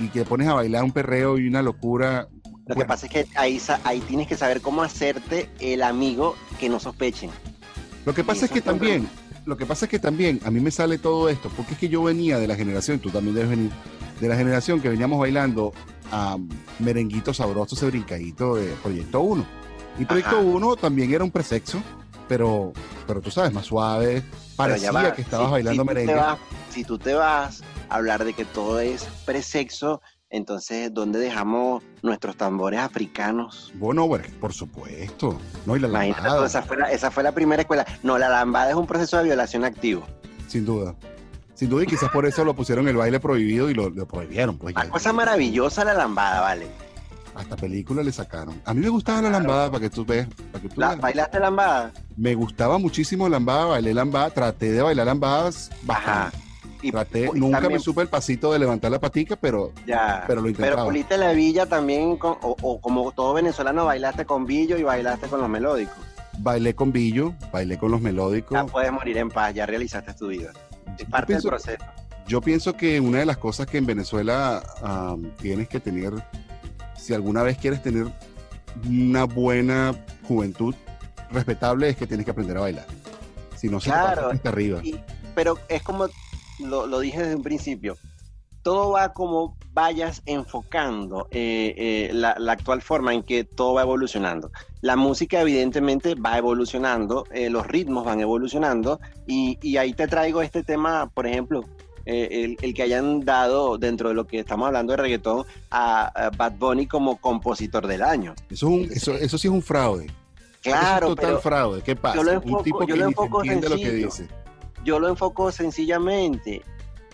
[0.00, 2.28] y que pones a bailar un perreo y una locura.
[2.66, 6.68] Lo que pasa es que ahí, ahí tienes que saber cómo hacerte el amigo que
[6.68, 7.30] no sospechen.
[8.04, 9.08] Lo que pasa es que también,
[9.44, 11.88] lo que pasa es que también a mí me sale todo esto, porque es que
[11.88, 13.70] yo venía de la generación, tú también debes venir,
[14.20, 15.72] de la generación que veníamos bailando
[16.10, 16.38] a
[16.78, 19.44] merenguito sabroso, ese brincadito de Proyecto 1.
[19.98, 20.44] Y Proyecto Ajá.
[20.44, 21.82] 1 también era un presexo,
[22.28, 22.72] pero,
[23.06, 24.22] pero tú sabes, más suave,
[24.56, 26.14] parecía va, que estabas si- bailando si merengue.
[26.14, 26.38] vas-
[26.70, 30.00] si tú te vas a hablar de que todo es presexo,
[30.30, 33.70] entonces, ¿dónde dejamos nuestros tambores africanos?
[33.74, 34.08] Bueno,
[34.40, 35.38] por supuesto.
[35.66, 37.84] No, y la Imagínate, lambada, esa fue, la, esa fue la primera escuela.
[38.02, 40.06] No, la lambada es un proceso de violación activo.
[40.48, 40.94] sin duda.
[41.54, 44.56] Sin duda, y quizás por eso lo pusieron el baile prohibido y lo, lo prohibieron.
[44.58, 46.66] Pues, Una cosa maravillosa la lambada, ¿vale?
[47.34, 48.60] Hasta película le sacaron.
[48.64, 49.44] A mí me gustaba la Claro.
[49.44, 50.28] lambada, para que tú veas.
[50.52, 51.00] Para que tú La- veas.
[51.00, 51.92] ¿Bailaste lambada?
[52.16, 56.24] Me gustaba muchísimo lambada, bailé lambada, traté de bailar lambadas Ajá.
[56.24, 56.38] bastante.
[56.84, 60.24] Y, Traté, y nunca también- me supe el pasito de levantar la patica, pero, Ya.
[60.26, 60.84] pero lo Pero intentaba.
[60.84, 65.28] puliste la villa también, con- o, o como todo venezolano, bailaste con billo y bailaste
[65.28, 65.96] con los melódicos.
[66.38, 68.56] Bailé con billo, bailé con los melódicos.
[68.58, 70.50] Ya puedes morir en paz, ya realizaste tu vida.
[70.98, 71.84] Es parte pienso, del proceso.
[72.26, 74.60] yo pienso que una de las cosas que en Venezuela
[75.40, 76.12] tienes que tener,
[77.02, 78.06] si alguna vez quieres tener
[78.88, 79.92] una buena
[80.28, 80.74] juventud
[81.32, 82.86] respetable, es que tienes que aprender a bailar.
[83.56, 84.22] Si no, se te Claro.
[84.22, 84.80] pasa hasta arriba.
[84.84, 85.00] Y-
[85.34, 86.06] pero es como
[86.60, 87.96] lo, lo dije desde un principio.
[88.62, 93.82] Todo va como vayas enfocando eh, eh, la, la actual forma en que todo va
[93.82, 94.52] evolucionando.
[94.82, 100.42] La música evidentemente va evolucionando, eh, los ritmos van evolucionando y, y ahí te traigo
[100.42, 101.64] este tema, por ejemplo,
[102.06, 106.06] eh, el, el que hayan dado dentro de lo que estamos hablando de reggaetón a,
[106.26, 108.34] a Bad Bunny como compositor del año.
[108.50, 110.06] Eso, es un- eso, eso sí es un fraude.
[110.62, 111.82] Claro, eso es total pero fraude.
[111.82, 112.16] ¿Qué pasa?
[112.16, 114.28] yo lo un enfoco- tipo yo que lo enfoco entiende lo que dice.
[114.84, 116.62] yo lo enfoco sencillamente.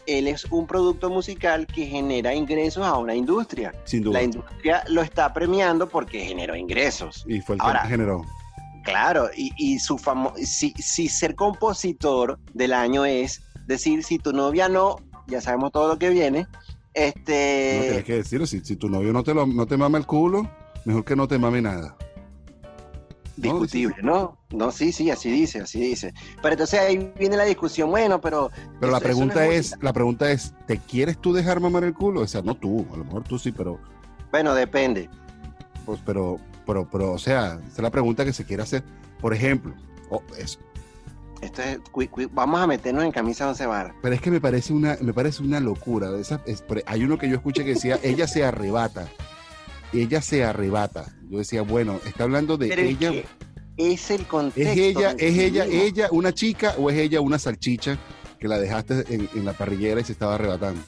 [0.07, 3.75] Él es un producto musical que genera ingresos a una industria.
[3.85, 4.19] Sin duda.
[4.21, 7.25] La industria lo está premiando porque generó ingresos.
[7.29, 8.23] Y fue el Ahora, que generó.
[8.85, 14.33] Claro, y, y su famo si, si ser compositor del año es decir, si tu
[14.33, 14.97] novia no,
[15.29, 16.49] ya sabemos todo lo que viene, No
[16.95, 18.47] este, tienes que decirlo.
[18.47, 20.51] Si, si tu novio no te, lo, no te mama el culo,
[20.85, 21.97] mejor que no te mame nada.
[23.37, 24.37] discutible, ¿no?
[24.51, 26.13] No, sí, sí, así dice, así dice.
[26.43, 28.51] Pero entonces ahí viene la discusión, bueno, pero...
[28.81, 32.23] Pero la no pregunta es, la pregunta es, ¿te quieres tú dejar mamar el culo?
[32.23, 33.79] O sea, no tú, a lo mejor tú sí, pero,
[34.33, 35.09] Bueno, depende.
[35.87, 38.83] pues, pero, pero, pero, o sea, esa es la pregunta que se quiere hacer.
[39.21, 39.75] Por ejemplo,
[40.11, 40.59] oh, es-
[41.41, 41.79] Esto es,
[42.33, 43.95] vamos a meternos en camisa de once varas.
[44.03, 46.11] pero es que me parece una, me parece una locura.
[46.19, 49.09] Esa- es- hay uno que yo escuché que decía, ella se arrebata.
[49.93, 51.07] Ella se arrebata.
[51.31, 53.11] Yo decía, bueno, está hablando de Pero es ella.
[53.13, 53.27] que
[53.77, 54.71] es el contexto.
[54.73, 57.97] ¿Es ella, es ella, ella una chica o es ella una salchicha
[58.41, 60.81] que la dejaste en, en la parrillera y se estaba arrebatando?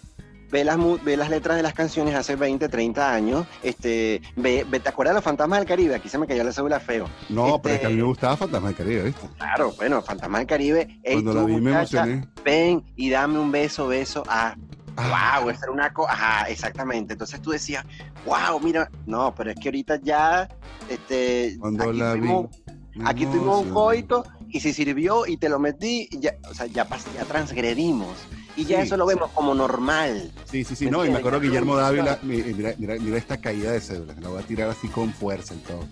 [0.51, 3.46] Ve las, ve las letras de las canciones hace 20, 30 años.
[3.62, 5.94] Este, ve, ve- ¿Te acuerdas de los fantasmas del Caribe?
[5.94, 7.07] Aquí se me cayó la cédula feo.
[7.28, 9.28] No, pero es que a mí Este- me gustaba Fantasma del Caribe, ¿viste?
[9.38, 11.01] Claro, bueno, fantasmas del Caribe.
[11.05, 12.28] Ey, Cuando tú, la vi me emocioné.
[12.44, 14.22] Ven y dame un beso, beso.
[14.28, 14.55] Ah,
[14.96, 16.12] Ah, wow, esa era una cosa.
[16.12, 17.14] Ajá, exactamente.
[17.14, 17.86] Entonces tú decías,
[18.26, 18.90] wow, mira.
[19.07, 20.46] No, pero es que ahorita ya.
[20.90, 22.51] Este, Cuando aquí la vi, tuvimos-
[22.96, 26.66] me Aquí tuvimos un coito y si sirvió y te lo metí, ya, o sea,
[26.66, 28.16] ya, ya transgredimos.
[28.57, 29.14] Y ya Sí, eso lo sí.
[29.14, 30.32] vemos como normal.
[30.44, 33.16] Sí, sí, sí, ¿Me no, y me acuerdo Ya Guillermo Dávila, mi- mira, mira, mira
[33.16, 35.86] esta caída de cédula, la voy a tirar así con fuerza y todo.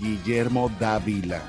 [0.00, 1.40] Guillermo Dávila.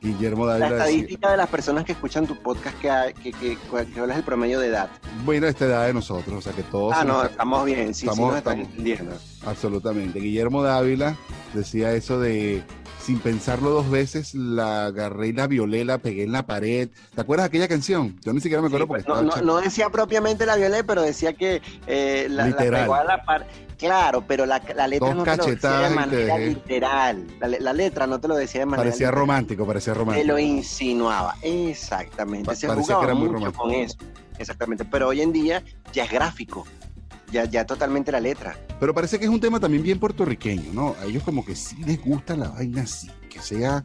[0.00, 3.56] Guillermo La Dávila decía, estadística de las personas que escuchan tu podcast, que, que, que,
[3.94, 4.88] que hablas el promedio de edad.
[5.24, 6.92] bueno, esta edad de nosotros, o sea que todos...
[6.96, 9.12] Ah, no, estamos bien, sí, sí estamos- nos están entendiendo.
[9.46, 10.18] Absolutamente.
[10.18, 11.16] Guillermo Dávila
[11.54, 12.64] decía eso de
[13.02, 16.88] sin pensarlo dos veces, la agarré y la violé, la pegué en la pared.
[17.14, 18.18] ¿Te acuerdas de aquella canción?
[18.24, 21.32] Yo ni siquiera me acuerdo porque pues, no, no, decía propiamente la violé, pero decía
[21.32, 23.46] que eh, la, pegó a la pared.
[23.76, 27.26] Claro, pero la, letra no te lo decía de manera literal.
[27.40, 30.24] La, letra no te lo decía de manera Parecía romántico, parecía romántico.
[30.24, 32.54] Te lo insinuaba, exactamente.
[32.54, 33.96] Se jugaba mucho con eso.
[34.38, 36.64] Exactamente, pero hoy en día ya es gráfico
[37.32, 38.56] ya, ya totalmente la letra.
[38.78, 40.94] Pero parece que es un tema también bien puertorriqueño, ¿no?
[41.00, 43.84] A ellos como que sí les gusta la vaina así, que sea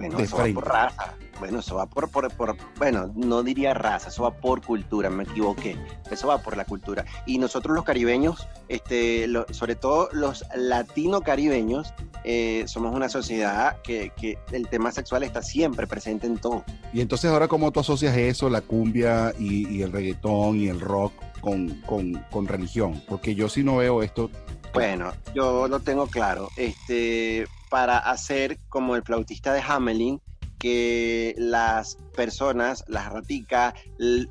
[0.00, 1.14] bueno, eso va por raza.
[1.38, 5.76] Bueno, eso va por, por, bueno, no diría raza, eso va por cultura, me equivoqué.
[6.10, 7.06] Eso va por la cultura.
[7.24, 11.94] Y nosotros los caribeños, este, sobre todo los latino-caribeños,
[12.24, 16.64] eh, somos una sociedad que, que, el tema sexual está siempre presente en todo.
[16.92, 20.80] Y entonces ahora, ¿cómo tú asocias eso, la cumbia y, y el reggaetón y el
[20.80, 23.02] rock con, con, con religión?
[23.08, 24.30] Porque yo sí no veo esto.
[24.74, 26.48] Bueno, yo lo tengo claro.
[26.56, 30.20] Este, para hacer como el flautista de Hamelin,
[30.58, 33.72] que las personas, las raticas,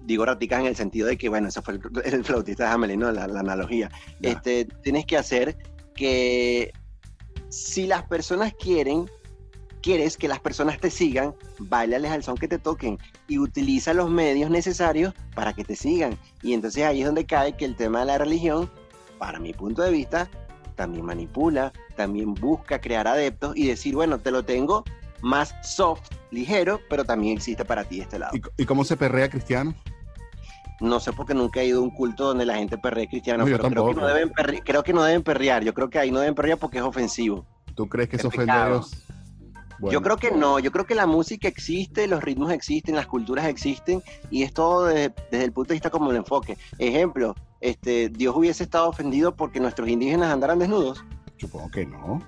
[0.03, 3.11] digo raticas en el sentido de que, bueno, eso fue el, flautista de Hamelin, ¿no?
[3.11, 3.89] La, analogía.
[4.21, 5.57] Este, tienes que hacer
[5.95, 6.71] que
[7.49, 9.09] si las personas quieren,
[9.81, 14.11] quieres que las personas te sigan, bailales al son que te toquen y utiliza los
[14.11, 16.15] medios necesarios para que te sigan.
[16.43, 18.69] Y entonces ahí es donde cae que el tema de la religión,
[19.17, 20.29] para mi punto de vista,
[20.79, 24.85] también manipula, también busca crear adeptos y decir, bueno, te lo tengo
[25.21, 28.31] más soft, ligero, pero también existe para ti este lado.
[28.55, 29.75] ¿Y, cómo se perrea cristiano?
[30.79, 33.57] No sé porque nunca he ido a un culto donde la gente perrea cristiano, pero
[33.57, 34.31] creo que, no deben
[34.63, 35.65] creo que no deben perrear.
[35.65, 37.45] Yo creo que ahí no deben perrear porque es ofensivo.
[37.75, 39.03] ¿Tú crees que es, ofende a Dios?
[39.91, 43.47] Yo creo que no, yo creo que la música existe, los ritmos existen, las culturas
[43.47, 44.01] existen
[44.31, 46.57] y es todo desde, el punto de vista como el enfoque.
[46.77, 51.03] Ejemplo, este, Dios hubiese estado ofendido porque nuestros indígenas andaran desnudos.
[51.37, 52.21] Supongo que no.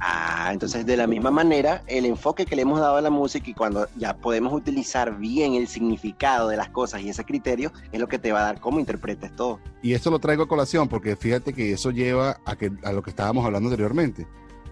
[0.00, 3.50] Ah, entonces de la misma manera, el enfoque que le hemos dado a la música
[3.50, 7.98] y cuando ya podemos utilizar bien el significado de las cosas y ese criterio, es
[7.98, 9.58] lo que te va a dar cómo interpretes todo.
[9.82, 13.02] Y esto lo traigo a colación porque fíjate que eso lleva a, que, a lo
[13.02, 14.26] que estábamos hablando anteriormente.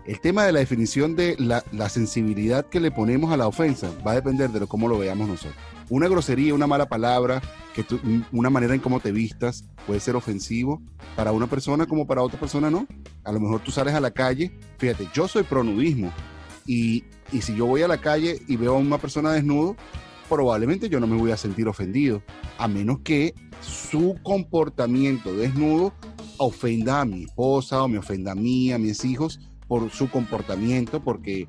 [0.06, 4.12] El tema de la definición de la, sensibilidad que le ponemos a la ofensa va
[4.12, 5.56] a depender de cómo lo veamos nosotros.
[5.88, 7.42] Una grosería, una mala palabra,
[7.74, 7.84] que
[8.30, 10.80] una manera en cómo te vistas puede ser ofensivo
[11.16, 12.86] para una persona como para otra persona no.
[13.24, 16.12] A lo mejor tú sales a la calle, fíjate, yo soy pronudismo
[16.66, 17.02] y,
[17.32, 19.74] y si yo voy a la calle y veo a una persona desnudo,
[20.28, 22.22] probablemente yo no me voy a sentir ofendido,
[22.58, 25.92] a menos que su comportamiento desnudo
[26.36, 31.02] ofenda a mi esposa o me ofenda a mí, a mis hijos, por su comportamiento,
[31.02, 31.46] porque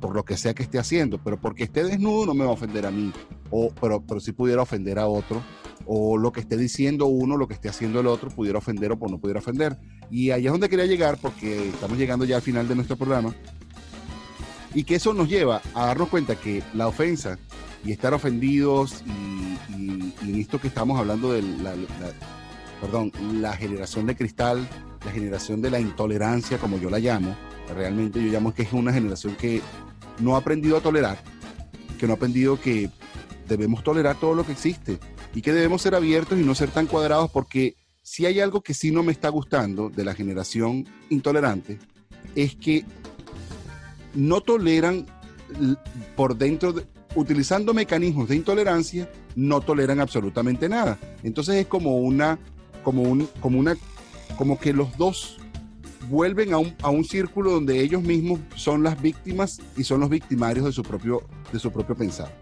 [0.00, 2.54] por, lo que sea que esté haciendo, pero porque esté desnudo no me va a
[2.54, 3.12] ofender a mí,
[3.50, 5.42] o, pero, pero sí pudiera ofender a otro,
[5.86, 9.08] o lo que esté diciendo uno, lo que esté haciendo el otro, pudiera ofender o
[9.08, 9.78] no pudiera ofender.
[10.10, 13.34] Y ahí es donde quería llegar, porque estamos llegando ya al final de nuestro programa,
[14.74, 17.38] y que eso nos lleva a darnos cuenta que la ofensa
[17.84, 21.72] y estar ofendidos y, en esto que estamos hablando de la,
[22.80, 24.68] perdón, la generación de cristal,
[25.06, 27.36] la generación de la intolerancia, como yo la llamo,
[27.74, 29.62] realmente yo llamo que es una generación que
[30.18, 31.16] no ha aprendido a tolerar,
[31.96, 32.90] que no ha aprendido que
[33.48, 34.98] debemos tolerar todo lo que existe
[35.32, 38.74] y que debemos ser abiertos y no ser tan cuadrados porque si hay algo que
[38.74, 41.78] sí no me está gustando de la generación intolerante,
[42.34, 42.84] es que
[44.12, 45.06] no toleran
[46.16, 46.74] por dentro,
[47.14, 50.98] utilizando mecanismos de intolerancia, no toleran absolutamente nada.
[51.22, 52.40] Entonces es como una
[52.82, 53.76] como, un, como, una,
[54.36, 55.38] como que los dos
[56.08, 60.10] vuelven a un, a un círculo donde ellos mismos son las víctimas y son los
[60.10, 61.22] victimarios de su propio,
[61.52, 62.32] de su propio pensar.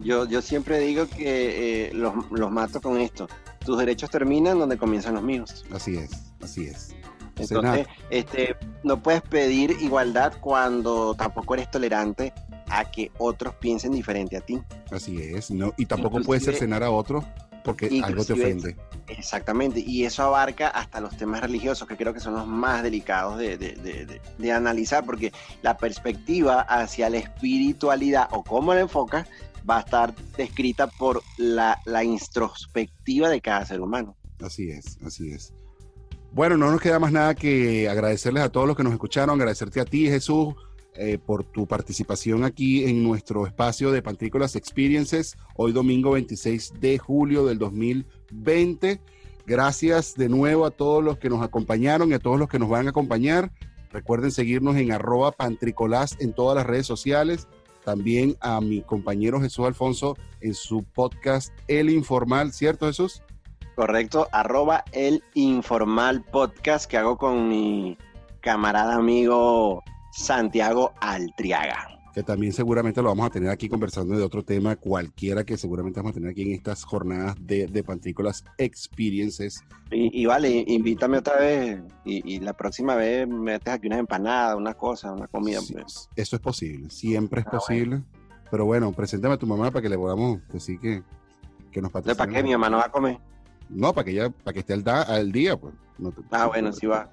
[0.00, 3.28] Yo, yo siempre digo que eh, los, los mato con esto.
[3.64, 5.64] Tus derechos terminan donde comienzan los míos.
[5.72, 6.94] Así es, así es.
[7.36, 12.32] Entonces, este, no puedes pedir igualdad cuando tampoco eres tolerante
[12.68, 14.60] a que otros piensen diferente a ti.
[14.90, 17.24] Así es, no, y tampoco puedes cercenar a otros
[17.64, 18.76] porque algo te ofende.
[19.08, 23.38] Exactamente, y eso abarca hasta los temas religiosos, que creo que son los más delicados
[23.38, 25.32] de, de, de, analizar, porque
[25.62, 29.26] la perspectiva hacia la espiritualidad o cómo la enfocas
[29.68, 34.16] va a estar descrita por la, la introspectiva de cada ser humano.
[34.40, 35.52] Así es, así es.
[36.32, 39.80] Bueno, no nos queda más nada que agradecerles a todos los que nos escucharon, agradecerte
[39.80, 40.54] a ti, Jesús,
[40.94, 46.98] eh, por tu participación aquí en nuestro espacio de Pantrícolas Experiences, hoy domingo 26 de
[46.98, 49.00] julio del 2020.
[49.46, 52.68] Gracias de nuevo a todos los que nos acompañaron y a todos los que nos
[52.68, 53.50] van a acompañar.
[53.90, 57.48] Recuerden seguirnos en arroba pantricolás en todas las redes sociales.
[57.84, 63.22] También a mi compañero Jesús Alfonso en su podcast El Informal, ¿cierto Jesús?
[63.76, 67.96] Correcto, arroba El Informal Podcast que hago con mi
[68.40, 69.82] camarada amigo
[70.18, 75.44] Santiago Altriaga que también seguramente lo vamos a tener aquí conversando de otro tema, cualquiera
[75.44, 79.62] que seguramente vamos a tener aquí en estas jornadas de, de Pantrícolas Experiences.
[79.92, 84.74] Y, vale, invítame otra vez y, la próxima vez me metes aquí unas empanadas, una
[84.74, 85.60] cosa, una comida.
[85.72, 86.08] Pues.
[86.16, 88.02] Eso es posible, siempre es ah, posible.
[88.50, 91.04] Pero bueno, preséntame a tu mamá para que le podamos decir que,
[91.70, 92.16] que nos patrocine.
[92.16, 93.18] ¿Para qué mi mamá no va a comer?
[93.68, 95.72] No, para que ella, para que esté al, al día, pues.
[96.32, 97.08] ah, bueno, sí va.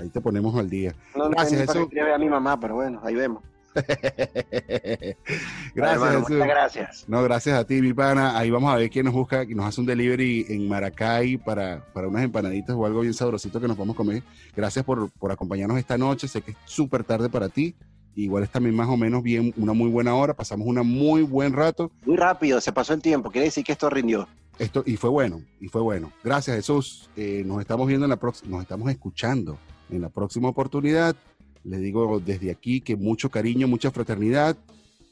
[0.00, 0.94] Ahí te ponemos al día.
[1.14, 2.14] No, Gracias, no, eso.
[2.14, 3.42] a mi mamá, pero bueno, ahí vemos.
[5.74, 7.04] gracias, muchas gracias.
[7.06, 8.36] No, gracias a ti, mi pana.
[8.36, 11.84] Ahí vamos a ver quién nos busca, y nos hace un delivery en Maracay para,
[11.92, 14.22] para unas empanaditas o algo bien sabrosito que nos vamos a comer.
[14.56, 16.28] Gracias por, por acompañarnos esta noche.
[16.28, 17.74] Sé que es súper tarde para ti.
[18.16, 20.34] Igual es también más o menos bien, una muy buena hora.
[20.34, 21.90] Pasamos una muy buen rato.
[22.04, 23.30] Muy rápido, se pasó el tiempo.
[23.30, 24.28] Quiere decir que esto rindió.
[24.58, 26.12] Esto, y fue bueno, y fue bueno.
[26.22, 27.08] Gracias, Jesús.
[27.16, 29.58] Eh, nos estamos viendo en la próxima, nos estamos escuchando
[29.90, 31.16] en la próxima oportunidad.
[31.64, 34.56] Les digo desde aquí que mucho cariño, mucha fraternidad,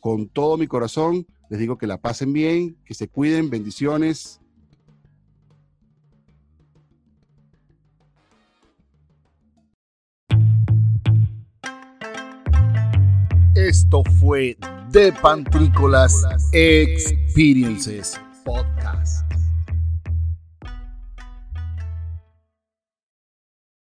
[0.01, 1.27] con todo mi corazón.
[1.51, 4.41] Les digo que la pasen bien, que se cuiden, bendiciones.
[13.55, 14.57] Esto fue
[14.93, 19.28] The Pantrícolas Experiences Podcast.